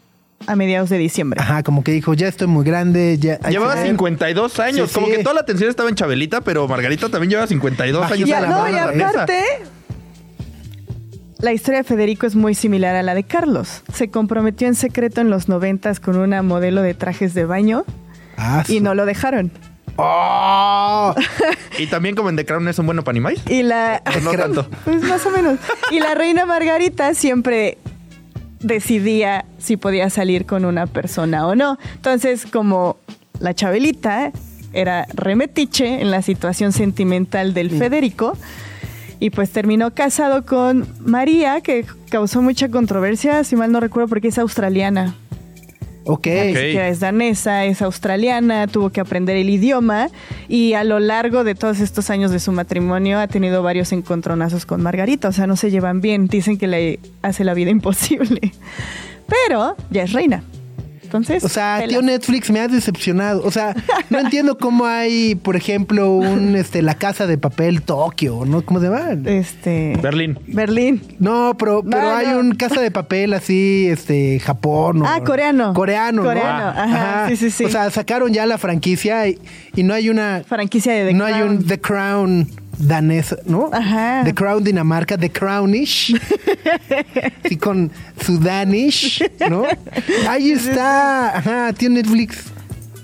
[0.47, 1.39] a mediados de diciembre.
[1.39, 3.17] Ajá, como que dijo, ya estoy muy grande.
[3.19, 3.89] Ya, Llevaba que ver".
[3.89, 4.89] 52 años.
[4.89, 5.13] Sí, Como sí.
[5.13, 8.29] que toda la atención estaba en Chabelita, pero Margarita también lleva 52 Bajita años.
[8.29, 9.43] Ya, la no, mano, y la aparte,
[11.39, 13.83] la historia de Federico es muy similar a la de Carlos.
[13.93, 17.83] Se comprometió en secreto en los noventas con una modelo de trajes de baño
[18.37, 19.51] Ah, y no lo dejaron.
[19.97, 21.15] ¡Oh!
[21.77, 23.41] Y también como en The Crown es un bueno para animales.
[23.49, 24.01] Y la...
[24.05, 24.67] Pues no tanto.
[24.83, 25.57] Pues más o menos.
[25.89, 27.77] Y la reina Margarita siempre
[28.59, 31.79] decidía si podía salir con una persona o no.
[31.95, 32.97] Entonces, como
[33.39, 34.31] la Chabelita
[34.73, 38.37] era remetiche en la situación sentimental del Federico,
[39.19, 44.29] y pues terminó casado con María, que causó mucha controversia, si mal no recuerdo, porque
[44.29, 45.15] es australiana.
[46.11, 46.27] Ok.
[46.27, 46.57] Ni Ok.
[46.57, 50.09] siquiera es danesa, es australiana, tuvo que aprender el idioma
[50.49, 54.65] y a lo largo de todos estos años de su matrimonio ha tenido varios encontronazos
[54.65, 58.51] con Margarita, o sea, no se llevan bien, dicen que le hace la vida imposible.
[59.27, 60.43] Pero ya es reina.
[61.11, 63.41] Entonces, O sea, tío Netflix me has decepcionado.
[63.43, 63.75] O sea,
[64.09, 68.61] no entiendo cómo hay, por ejemplo, un este La Casa de Papel Tokio, ¿no?
[68.61, 69.09] ¿Cómo se llama?
[69.25, 70.39] este Berlín.
[70.47, 71.01] Berlín.
[71.19, 72.39] No, pero, pero No, hay no.
[72.39, 75.01] un Casa de Papel así, este, Japón.
[75.01, 75.73] o- Ah, coreano.
[75.73, 76.29] Coreano, ¿no?
[76.29, 77.65] Coreano, ajá, sí, sí, sí.
[77.65, 79.37] O sea, sacaron ya la franquicia y,
[79.75, 80.43] y no hay una...
[80.47, 82.47] Franquicia de The no hay un The Crown
[82.81, 83.69] danesa, ¿no?
[83.71, 84.23] Ajá.
[84.23, 86.15] The Crown Dinamarca, The Crownish.
[87.47, 87.91] sí, con
[88.23, 89.63] su Danish, ¿no?
[90.27, 91.37] Ahí está.
[91.37, 92.45] Ajá, tío Netflix.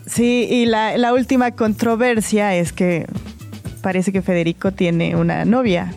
[0.06, 3.06] Sí, y la, la última controversia es que
[3.82, 5.94] parece que Federico tiene una novia.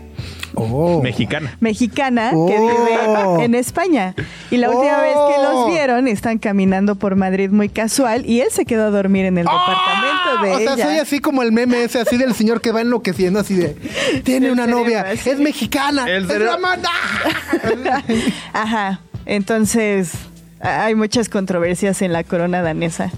[0.62, 1.02] Oh.
[1.02, 1.56] mexicana.
[1.60, 3.36] mexicana que Oh.
[3.36, 4.14] vive en España.
[4.50, 5.02] Y la última Oh.
[5.02, 8.90] vez que los vieron, están caminando por Madrid muy casual y él se quedó a
[8.90, 10.84] dormir en el departamento de Ah, O sea, ella.
[10.86, 13.76] soy así como el meme ese, así del señor que va enloqueciendo, así de.
[14.24, 15.30] Tiene El una cerebro, novia, así.
[15.30, 16.90] es mexicana, El es la manda.
[18.52, 19.00] Ajá.
[19.26, 20.12] Entonces,
[20.60, 23.10] hay muchas controversias en la corona danesa.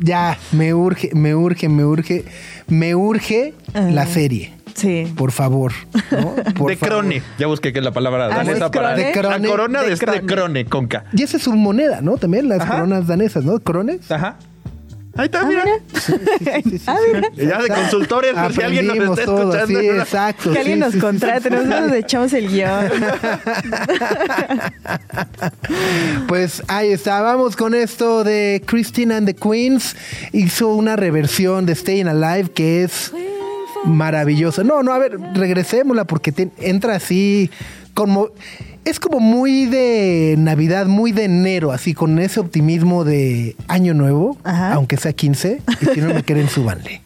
[0.00, 2.24] Ya, me urge, me urge, me urge,
[2.68, 3.90] me urge Ajá.
[3.90, 4.52] la serie.
[4.76, 5.12] Sí.
[5.16, 5.72] Por favor.
[6.10, 6.34] ¿no?
[6.54, 6.98] Por de favor.
[7.00, 7.22] crone.
[7.38, 8.94] Ya busqué que es la palabra Ah, danesa ¿es para?
[8.94, 9.38] De crone.
[9.40, 10.26] la corona de, De este crone.
[10.26, 11.04] crone con K.
[11.12, 12.18] Y esa es su moneda, ¿no?
[12.18, 12.74] También las Ajá.
[12.74, 13.58] coronas danesas, ¿no?
[13.60, 14.10] ¿Crones?
[14.10, 14.36] Ajá.
[15.18, 15.64] Ahí está, Ah, mira.
[15.64, 15.76] mira.
[15.98, 16.12] Sí,
[16.70, 17.10] sí, sí, Ah, sí.
[17.14, 17.28] mira.
[17.38, 19.80] Y ya de consultores, por si alguien nos está todo, escuchando.
[19.80, 20.52] Sí, exacto.
[20.52, 21.54] Que alguien sí, nos contrate, sí.
[21.54, 22.90] nosotros le echamos el guion.
[26.28, 29.96] Pues ahí está, vamos con esto de Christine and the Queens.
[30.32, 33.12] Hizo una reversión de Staying Alive que es
[33.84, 34.64] maravillosa.
[34.64, 37.50] No, no, a ver, regresémosla porque te- entra así
[37.94, 38.28] como...
[38.84, 44.38] Es como muy de Navidad, muy de enero, así con ese optimismo de Año Nuevo,
[44.44, 44.74] Ajá.
[44.74, 47.02] aunque sea 15, y si no me quieren, súbanle.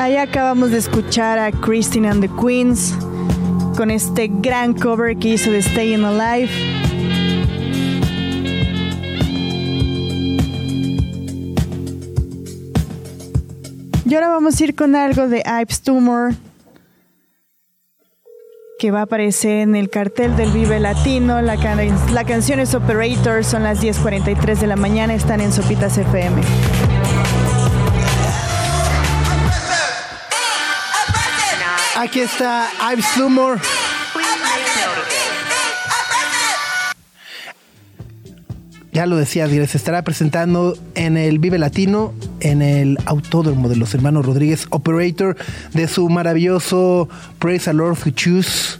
[0.00, 2.94] Ahí acabamos de escuchar a Christine and the Queens
[3.76, 6.50] con este gran cover que hizo de Staying Alive.
[14.14, 16.34] Y ahora vamos a ir con algo de Ives Tumor
[18.78, 21.42] que va a aparecer en el cartel del Vive Latino.
[21.42, 25.98] La, can- la canción es Operator, son las 10.43 de la mañana, están en Sopitas
[25.98, 26.42] FM.
[31.96, 33.58] Aquí está Ives Tumor.
[38.92, 43.94] Ya lo decía, se estará presentando en el Vive Latino, en el Autódromo de los
[43.94, 45.36] Hermanos Rodríguez, Operator,
[45.72, 47.08] de su maravilloso
[47.40, 48.78] Praise the Lord Who Choose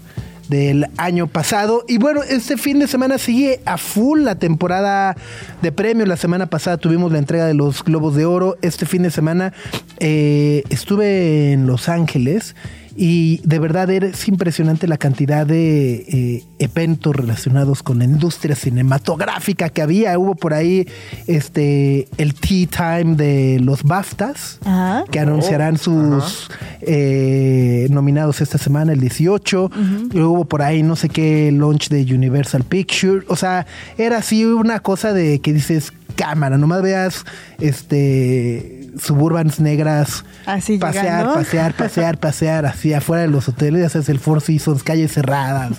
[0.48, 1.84] del año pasado.
[1.88, 5.16] Y bueno, este fin de semana sigue a full la temporada
[5.62, 6.06] de premios.
[6.06, 8.56] La semana pasada tuvimos la entrega de los Globos de Oro.
[8.62, 9.52] Este fin de semana
[9.98, 12.54] eh, estuve en Los Ángeles
[12.96, 19.68] y de verdad es impresionante la cantidad de eh, eventos relacionados con la industria cinematográfica
[19.68, 20.18] que había.
[20.18, 20.86] Hubo por ahí
[21.26, 25.04] este el Tea Time de los BAFTAs, Ajá.
[25.10, 26.48] que anunciarán sus
[26.82, 29.70] eh, nominados esta semana, el 18.
[30.12, 33.24] Luego hubo por ahí no sé qué launch de Universal Pictures.
[33.28, 33.66] O sea,
[33.98, 37.24] era así una cosa de que dices, cámara, nomás veas
[37.58, 41.34] este suburbans negras Así pasear, llegando.
[41.34, 45.72] pasear, pasear, pasear, así afuera de los hoteles, ya sabes, el Four Seasons, calles cerradas,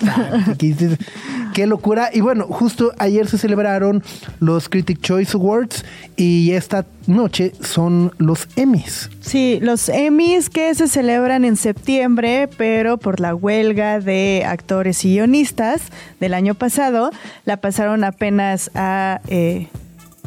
[1.54, 2.10] qué locura.
[2.12, 4.02] Y bueno, justo ayer se celebraron
[4.40, 5.84] los Critic Choice Awards
[6.16, 9.10] y esta noche son los Emmys.
[9.20, 15.14] Sí, los Emmys que se celebran en septiembre, pero por la huelga de actores y
[15.14, 15.82] guionistas
[16.20, 17.10] del año pasado,
[17.44, 19.20] la pasaron apenas a...
[19.28, 19.68] eh,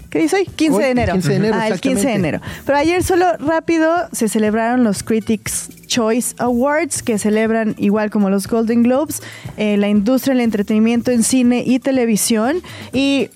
[0.09, 0.45] ¿Qué dice hoy?
[0.45, 1.13] 15 Hoy, de enero.
[1.13, 2.41] 15 de enero, Ah, el 15 de enero.
[2.65, 8.47] Pero ayer solo rápido se celebraron los Critics Choice Awards, que celebran igual como los
[8.47, 9.21] Golden Globes,
[9.57, 12.61] eh, la industria del entretenimiento en cine y televisión.
[12.91, 13.29] Y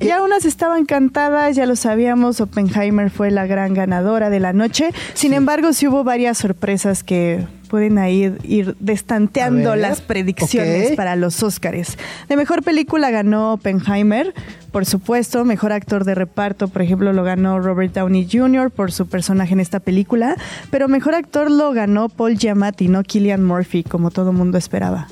[0.00, 4.90] ya unas estaban cantadas, ya lo sabíamos, Oppenheimer fue la gran ganadora de la noche.
[5.14, 11.42] Sin embargo, sí hubo varias sorpresas que pueden ahí ir destanteando las predicciones para los
[11.42, 11.98] Óscares.
[12.28, 14.34] De mejor película ganó Oppenheimer,
[14.72, 15.44] por supuesto.
[15.44, 18.70] Mejor actor de reparto, por ejemplo, lo ganó Robert Downey Jr.
[18.70, 20.36] por su personaje en esta película.
[20.70, 25.08] Pero mejor actor lo ganó Paul Giamatti, no Killian Murphy, como todo mundo esperaba.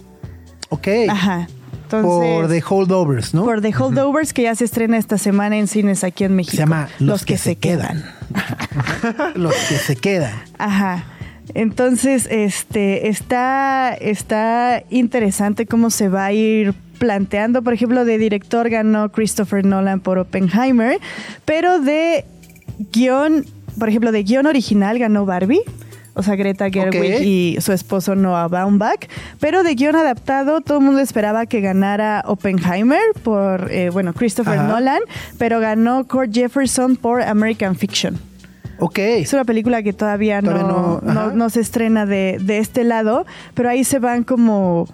[0.70, 0.88] Ok.
[1.08, 1.48] Ajá.
[1.84, 3.44] Entonces, por The Holdovers, ¿no?
[3.44, 6.52] por The Holdovers, que ya se estrena esta semana en cines aquí en México.
[6.52, 8.04] Se llama Los, que, se quedan.
[9.34, 10.34] los que se quedan.
[10.58, 11.04] Ajá.
[11.54, 17.62] Entonces, este está, está interesante cómo se va a ir planteando.
[17.62, 20.98] Por ejemplo, de director ganó Christopher Nolan por Oppenheimer,
[21.44, 22.24] pero de
[22.92, 23.46] guion,
[23.78, 25.62] por ejemplo, de guion original ganó Barbie.
[26.16, 29.08] O sea, Greta Gerwig y su esposo Noah Baumbach.
[29.40, 34.60] Pero de guion adaptado, todo el mundo esperaba que ganara Oppenheimer por, eh, bueno, Christopher
[34.60, 34.68] Ajá.
[34.68, 35.00] Nolan,
[35.38, 38.16] pero ganó Cord Jefferson por American Fiction.
[38.78, 38.98] Ok.
[38.98, 41.26] Es una película que todavía, Todavía no, no, ajá.
[41.28, 44.88] no- no se estrena de, de este lado, pero ahí se van como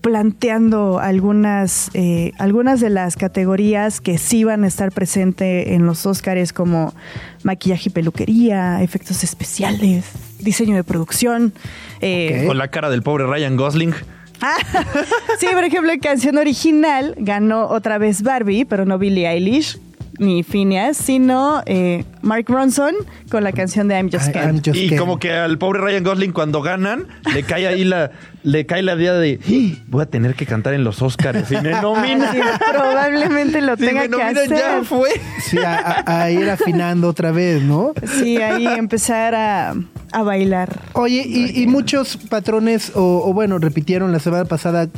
[0.00, 6.06] planteando algunas, eh, algunas de las categorías que sí van a estar presentes en los
[6.06, 6.94] Óscares como
[7.42, 10.04] maquillaje y peluquería, efectos especiales,
[10.38, 11.52] diseño de producción.
[12.00, 12.44] eh.
[12.46, 13.92] Con la cara del pobre Ryan Gosling.
[15.40, 19.78] Sí, por ejemplo, en canción original ganó otra vez Barbie, pero no Billie Eilish.
[20.18, 22.94] Ni Phineas, sino eh, Mark Ronson
[23.30, 24.42] con la canción de I'm Just Ken.
[24.48, 24.98] I'm just Y Ken.
[24.98, 28.10] como que al pobre Ryan Gosling cuando ganan, le cae ahí la,
[28.42, 31.48] le cae la idea de "Ah, voy a tener que cantar en los Oscars.
[31.48, 32.38] Si me nominan, Sí,
[32.72, 34.58] probablemente lo si tenga me que nominan hacer.
[34.58, 35.10] ya fue.
[35.40, 37.92] Sí, a, a- a ir afinando otra vez, ¿no?
[38.20, 39.74] Sí, ahí empezar a,
[40.12, 40.80] a bailar.
[40.94, 44.88] Oye, y, y muchos patrones, o, o bueno, repitieron la semana pasada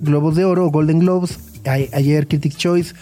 [0.00, 2.94] Globos de Oro, Golden Globes, a- ayer Critics Choice,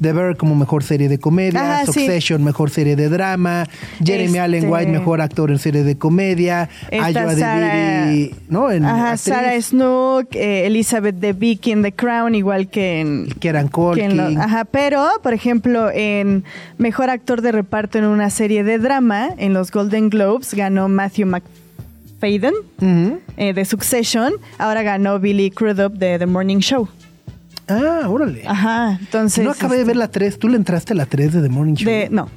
[0.00, 1.92] The Bear como mejor serie de comedia, sí.
[1.92, 3.66] Succession mejor serie de drama,
[4.02, 8.70] Jeremy Este- Allen White mejor actor en serie de comedia, Sarah- Deviri, ¿no?
[8.70, 13.26] En Ajá, Sarah Snook, eh, Elizabeth Debicki en The Crown, igual que en...
[13.40, 14.40] Kieran en lo- Culkin.
[14.40, 16.44] ajá, pero, por ejemplo, en
[16.78, 21.26] Mejor Actor de Reparto en una serie de drama, en los Golden Globes, ganó Matthew
[21.26, 22.54] McFadden
[23.36, 24.32] eh, de Succession.
[24.58, 26.88] Ahora ganó Billy Crudup de The Morning Show.
[27.68, 28.42] Ah, órale.
[28.46, 29.44] Ajá, entonces...
[29.44, 31.48] no acabé de este, ver la 3, tú le entraste a la 3 de The
[31.48, 31.90] Morning Show.
[31.90, 32.28] de- no,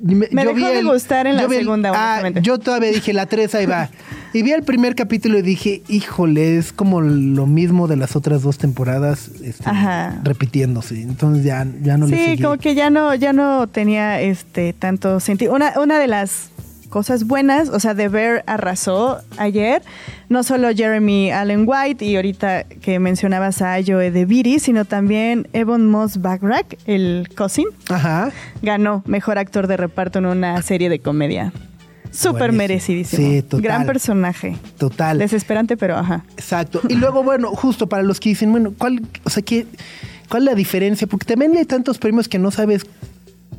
[0.00, 3.54] Me, Me dejó de gustar en la vi segunda, ah, yo todavía dije, la 3
[3.54, 3.88] ahí va.
[4.32, 8.42] Y vi el primer capítulo y dije, híjole, es como lo mismo de las otras
[8.42, 10.20] dos temporadas este, Ajá.
[10.24, 11.00] repitiéndose.
[11.00, 12.42] Entonces ya, ya no le Sí, seguí.
[12.42, 15.54] como que ya no, ya no tenía este tanto sentido.
[15.54, 16.50] Una, una de las
[16.94, 19.82] cosas buenas, o sea, The Bear arrasó ayer,
[20.28, 25.88] no solo Jeremy Allen White y ahorita que mencionabas a Joe DeViri, sino también Evan
[25.88, 28.30] Moss Backrack, el cousin, Ajá.
[28.62, 31.52] ganó mejor actor de reparto en una serie de comedia.
[32.12, 33.28] Súper merecidísimo.
[33.28, 33.62] Sí, total.
[33.62, 34.56] Gran personaje.
[34.78, 35.18] Total.
[35.18, 36.24] Desesperante, pero ajá.
[36.36, 36.80] Exacto.
[36.88, 39.66] Y luego, bueno, justo para los que dicen, bueno, ¿cuál, o sea, qué,
[40.28, 41.08] ¿cuál es la diferencia?
[41.08, 42.86] Porque también hay tantos premios que no sabes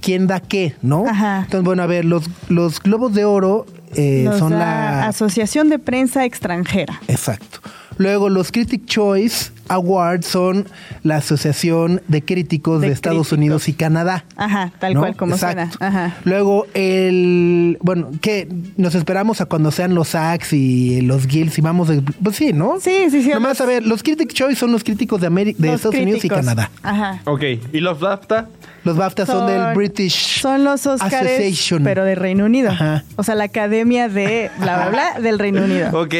[0.02, 1.06] quién da qué, ¿no?
[1.08, 1.40] Ajá.
[1.44, 3.66] Entonces, bueno, a ver, los, los Globos de Oro
[3.96, 5.08] eh, son la...
[5.08, 7.02] Asociación de Prensa Extranjera.
[7.08, 7.60] Exacto.
[7.98, 10.68] Luego, los Critic Choice Awards son
[11.04, 13.38] la Asociación de Críticos de, De Estados críticos.
[13.38, 14.26] Unidos y Canadá.
[14.36, 15.00] Ajá, tal ¿no?
[15.00, 15.78] cual como Exacto.
[15.78, 15.88] suena.
[15.88, 16.18] Ajá.
[16.24, 17.78] Luego, el.
[17.82, 21.88] Bueno, que nos esperamos a cuando sean los SACs y los Guilds y vamos.
[21.88, 22.80] de- pues sí, ¿no?
[22.80, 23.30] Sí, sí, sí.
[23.30, 26.24] Nomás a ver, los Critic Choice son los críticos de, Ameri- de Los Estados Unidos
[26.26, 26.30] y.
[26.30, 26.70] Canadá.
[26.84, 27.22] Ajá.
[27.26, 27.44] Ok,
[27.74, 28.50] ¿y los BAFTA?
[28.84, 31.84] Los BAFTA son, del British Son los Oscars, Association.
[31.84, 32.70] pero de Reino Unido.
[32.70, 33.04] Ajá.
[33.16, 35.90] O sea, la academia de bla, bla, bla del Reino Unido.
[36.00, 36.14] Ok,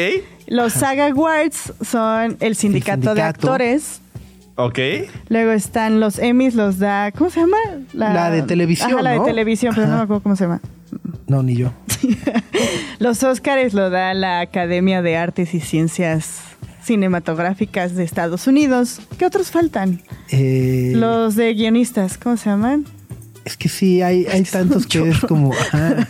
[0.46, 3.22] Los SAG Awards son el sindicato, de sindicato.
[3.22, 4.00] actores.
[4.56, 4.78] ok.
[5.28, 7.10] Luego están los Emmys, los da.
[7.12, 7.56] ¿Cómo se llama?
[7.92, 9.22] La de televisión, Ajá, la ¿no?
[9.24, 10.60] de televisión, pero no me acuerdo cómo se llama.
[11.26, 11.72] No, ni yo.
[12.98, 16.40] Los Oscars lo da la Academia de Artes y Ciencias
[16.84, 19.00] Cinematográficas de Estados Unidos.
[19.18, 20.00] ¿Qué otros faltan?
[20.30, 22.84] Eh, Los de guionistas, ¿cómo se llaman?
[23.44, 25.52] Es que sí, hay, hay tantos que es como.
[25.72, 26.06] Ajá.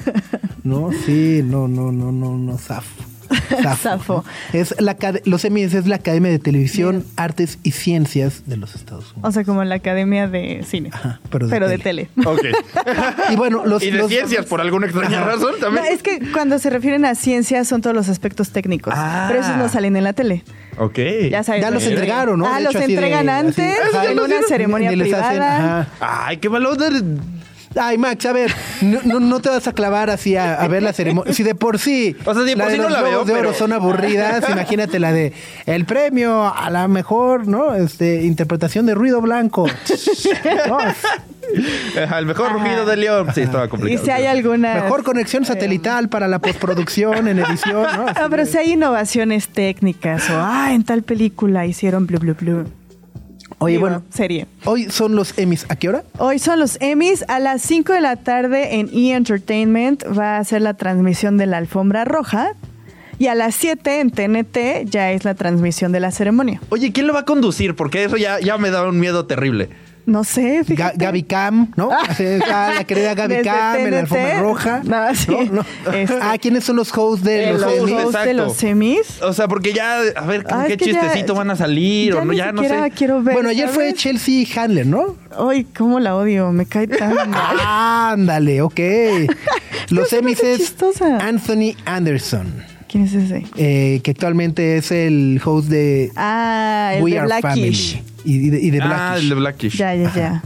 [0.64, 3.02] No, sí, no, no, no, no, no, zafo.
[3.82, 4.24] Zafo.
[4.52, 4.58] ¿no?
[4.58, 9.12] Es la, los Emmys es la Academia de Televisión, Artes y Ciencias de los Estados
[9.12, 9.28] Unidos.
[9.28, 10.90] O sea, como la Academia de Cine.
[10.92, 12.08] Ajá, pero de de tele.
[12.14, 12.26] tele.
[12.28, 12.40] Ok.
[13.30, 13.82] Y bueno, los.
[13.82, 15.84] y de los- ciencias, por alguna extraña razón, No, también.
[15.90, 18.94] es que cuando se refieren a ciencias son todos los aspectos técnicos.
[18.96, 19.26] Ah.
[19.28, 20.44] Pero esos no salen en la tele.
[20.78, 20.98] Ok.
[21.30, 21.62] Ya sabes.
[21.62, 21.88] Ya los ¿no?
[21.90, 22.46] entregaron, ¿no?
[22.46, 25.80] Ah, De los hecho, de- entregan así- antes Ajá, en una ceremonia hacen, privada.
[25.80, 25.88] ajá.
[26.26, 27.02] Ay, qué valor de...
[27.80, 28.52] Ay, Max, a ver,
[28.82, 31.32] no, no- no te vas a clavar así a, a ver la ceremonia.
[31.32, 32.16] Si de por sí.
[32.24, 34.44] O sea, de por sí no la veo, de oro pero- son aburridas.
[34.50, 35.32] imagínate la de
[35.66, 37.74] el premio a la mejor, ¿no?
[37.74, 39.66] Este, interpretación de ruido blanco.
[40.68, 40.78] No,
[42.18, 43.28] el mejor rugido de león.
[43.34, 44.04] Sí, estaba Y complicado.
[44.04, 44.74] si hay alguna.
[44.82, 48.06] mejor conexión satelital para la postproducción en edición, ¿no?
[48.16, 52.64] Ah, pero si hay innovaciones técnicas o, ah, en tal película hicieron blu, blu, blu.
[53.58, 54.46] Oye, Digo, bueno, Serie.
[54.64, 55.66] hoy son los Emmys.
[55.68, 56.02] ¿A qué hora?
[56.18, 57.24] Hoy son los Emmys.
[57.28, 59.12] A las 5 de la tarde en E!
[59.14, 62.52] Entertainment va a ser la transmisión de la alfombra roja.
[63.18, 66.60] Y a las 7 en TNT ya es la transmisión de la ceremonia.
[66.68, 67.74] Oye, ¿quién lo va a conducir?
[67.74, 69.70] Porque eso ya, ya me da un miedo terrible.
[70.06, 70.96] No sé, fíjate.
[71.04, 71.90] Gaby Cam, ¿no?
[71.90, 72.06] Ah,
[72.78, 74.80] la querida Gaby Cam en la alfombra roja.
[74.84, 75.36] No, sí.
[75.92, 76.18] Este.
[76.22, 78.32] Ah, ¿quiénes son los hosts de Eh, los los hosts de Exacto.
[78.34, 79.20] los Emmys.
[79.22, 82.12] O sea, porque ya, a ver, ¿con Ah, qué ya- chistecito van a salir?
[82.14, 82.92] ya o no, ni ya no sé.
[82.94, 83.34] quiero ver.
[83.34, 83.92] Bueno, ayer fue.
[83.94, 85.16] Chelsea Handler, ¿no?
[85.36, 87.56] Ay, cómo la odio, me cae tan mal.
[88.12, 88.78] Ándale, ok.
[89.90, 91.18] Los se me Emmys hace es chistosa.
[91.18, 93.44] Anthony Anderson, ¿Quién es ese?
[93.56, 97.96] eh, que actualmente es el host de Ah, el We de Are Blackish.
[97.96, 99.22] Family y de, y de Ah, Blackish.
[99.22, 99.76] el de Blackish.
[99.76, 100.42] Ya, ya, ya.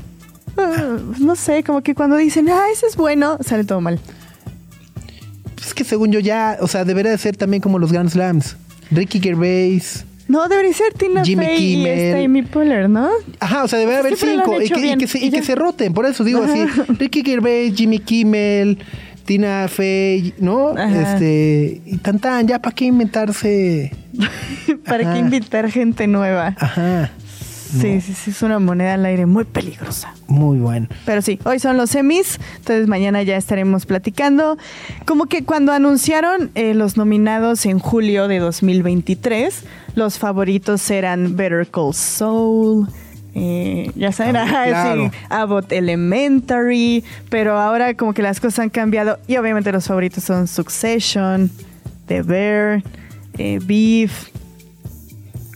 [0.57, 4.01] Ah, no sé, como que cuando dicen, ah, ese es bueno, sale todo mal.
[5.65, 8.57] Es que según yo ya, o sea, debería de ser también como los Grand Slams.
[8.91, 10.05] Ricky Gervais.
[10.27, 12.25] No, debería ser Tina Jimmy Fey y Kimmel.
[12.25, 13.09] Amy Poehler, ¿no?
[13.41, 15.43] Ajá, o sea, debería haber Siempre cinco y que, y se, y y que ya.
[15.43, 15.93] se roten.
[15.93, 16.65] Por eso digo así.
[16.99, 18.79] Ricky Gervais, Jimmy Kimmel,
[19.31, 20.71] Tina Fey, ¿no?
[20.71, 21.15] Ajá.
[21.15, 23.93] Este, y tan tan, ya para qué inventarse.
[24.85, 26.57] Para que invitar gente nueva.
[26.59, 27.13] Ajá.
[27.31, 30.13] Sí, sí, sí, es una moneda al aire muy peligrosa.
[30.27, 30.89] Muy bueno.
[31.07, 34.59] Pero sí, hoy son los semis, entonces mañana ya estaremos platicando.
[35.07, 39.63] Como que cuando anunciaron eh, los nominados en julio de 2023,
[39.95, 42.89] los favoritos eran Better Call Saul,
[43.35, 45.11] eh, ya saben, Ah, claro.
[45.11, 50.25] sí, Abbott Elementary, pero ahora como que las cosas han cambiado y obviamente los favoritos
[50.25, 51.51] son Succession,
[52.07, 52.83] The Bear,
[53.39, 54.29] eh, Beef.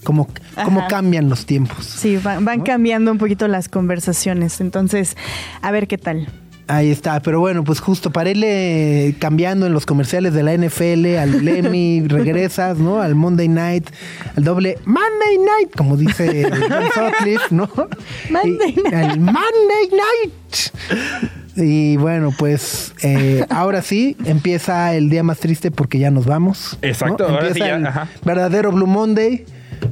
[0.05, 0.29] Cómo,
[0.65, 0.89] cómo Ajá.
[0.89, 1.87] cambian los tiempos.
[1.87, 5.17] Sí, van, van cambiando un poquito las conversaciones, entonces
[5.63, 6.29] a ver qué tal.
[6.67, 11.17] Ahí está, pero bueno, pues justo para irle cambiando en los comerciales de la NFL,
[11.19, 13.03] al Emmy, regresas, ¿no?
[13.03, 13.91] Al Monday Night,
[14.35, 17.69] al doble Monday Night, como dice John Sutcliffe, ¿no?
[18.31, 18.95] Monday Y- Night.
[18.95, 20.33] Al Monday Night.
[21.57, 26.79] Y bueno, pues eh, ahora sí empieza el día más triste porque ya nos vamos.
[26.83, 26.89] ¿no?
[26.89, 28.09] Exacto, ahora sí Empieza ya, el ajá.
[28.25, 29.45] verdadero Blue Monday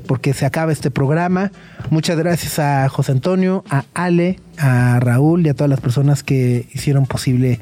[0.07, 1.51] porque se acaba este programa.
[1.91, 6.67] Muchas gracias a José Antonio, a Ale, a Raúl y a todas las personas que
[6.73, 7.61] hicieron posible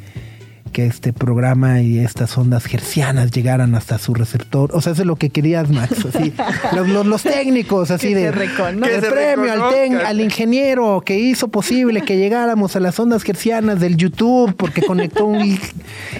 [0.73, 4.71] que este programa y estas ondas hercianas llegaran hasta su receptor.
[4.73, 6.07] O sea, eso es lo que querías, Max.
[6.15, 6.33] Así,
[6.77, 12.03] los, los- los técnicos, así de de premio al, ten- al ingeniero que hizo posible
[12.03, 15.59] que llegáramos a las ondas hercianas del YouTube porque conectó un-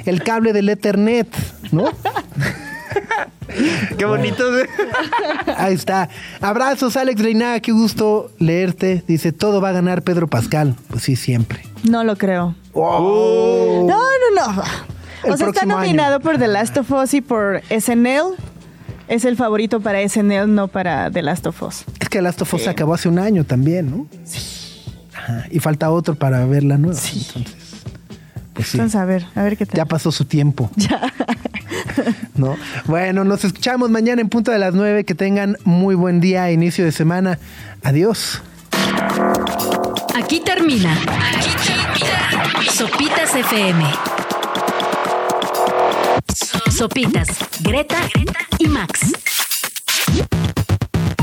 [0.05, 1.29] el cable del Ethernet,
[1.71, 1.85] ¿no?
[3.99, 4.45] Qué bonito.
[5.57, 6.09] Ahí está.
[6.41, 9.05] Abrazos, Alex Reinaga, qué gusto leerte.
[9.07, 10.77] Dice, todo va a ganar Pedro Pascal.
[10.89, 11.63] Pues sí, siempre.
[11.85, 12.55] No lo creo.
[12.73, 13.87] Oh.
[13.89, 14.63] No, no, no.
[15.25, 16.23] El O sea, está nominado año.
[16.23, 18.35] por The Last of Us y por SNL.
[19.09, 21.85] Es el favorito para SNL, no para The Last of Us.
[21.99, 24.07] Es que Last of Us se acabó hace un año también, ¿no?
[24.25, 24.39] Sí.
[25.51, 26.99] Y falta otro para ver la nueva.
[26.99, 27.70] Entonces,
[28.61, 28.77] pues sí.
[28.79, 29.77] Entonces, a ver, a ver qué tal.
[29.77, 30.71] Ya pasó su tiempo.
[32.35, 32.57] ¿No?
[32.87, 35.05] Bueno, nos escuchamos mañana en punto de las 9.
[35.05, 37.39] Que tengan muy buen día, inicio de semana.
[37.83, 38.43] Adiós.
[40.15, 40.93] Aquí termina.
[40.93, 42.73] Aquí termina.
[42.73, 43.85] Sopitas FM.
[46.71, 47.29] Sopitas,
[47.63, 47.99] Greta
[48.59, 49.13] y Max.